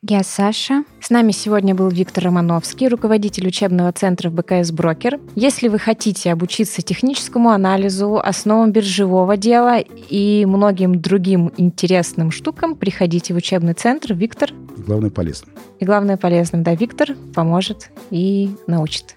Я 0.01 0.23
Саша. 0.23 0.83
С 1.01 1.09
нами 1.09 1.31
сегодня 1.31 1.75
был 1.75 1.89
Виктор 1.89 2.25
Романовский, 2.25 2.87
руководитель 2.87 3.47
учебного 3.47 3.91
центра 3.91 4.29
БКС 4.29 4.71
«Брокер». 4.71 5.19
Если 5.35 5.67
вы 5.67 5.77
хотите 5.79 6.31
обучиться 6.31 6.81
техническому 6.81 7.49
анализу, 7.49 8.17
основам 8.17 8.71
биржевого 8.71 9.35
дела 9.37 9.79
и 9.79 10.45
многим 10.45 11.01
другим 11.01 11.51
интересным 11.57 12.31
штукам, 12.31 12.75
приходите 12.75 13.33
в 13.33 13.37
учебный 13.37 13.73
центр. 13.73 14.13
Виктор, 14.13 14.51
И 14.77 14.81
главное, 14.81 15.09
полезно. 15.09 15.49
и 15.79 15.85
главное 15.85 16.15
полезным, 16.17 16.63
да, 16.63 16.75
Виктор 16.75 17.15
поможет 17.33 17.91
и 18.09 18.49
научит. 18.67 19.15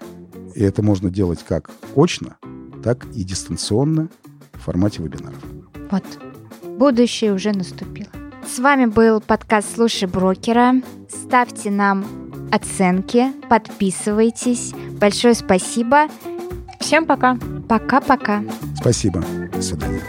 И 0.55 0.61
это 0.63 0.83
можно 0.83 1.09
делать 1.09 1.39
как 1.47 1.71
очно, 1.95 2.35
так 2.83 3.05
и 3.13 3.23
дистанционно 3.23 4.09
в 4.53 4.59
формате 4.59 5.01
вебинаров. 5.01 5.39
Вот. 5.89 6.03
Будущее 6.77 7.33
уже 7.33 7.51
наступило. 7.51 8.09
С 8.45 8.59
вами 8.59 8.85
был 8.85 9.21
подкаст 9.21 9.75
«Слушай 9.75 10.07
брокера». 10.07 10.75
Ставьте 11.09 11.71
нам 11.71 12.05
оценки, 12.51 13.31
подписывайтесь. 13.49 14.73
Большое 14.99 15.33
спасибо. 15.33 16.07
Всем 16.79 17.05
пока! 17.05 17.37
Пока-пока. 17.69 18.43
Спасибо. 18.75 19.23
До 19.53 19.61
свидания. 19.61 20.01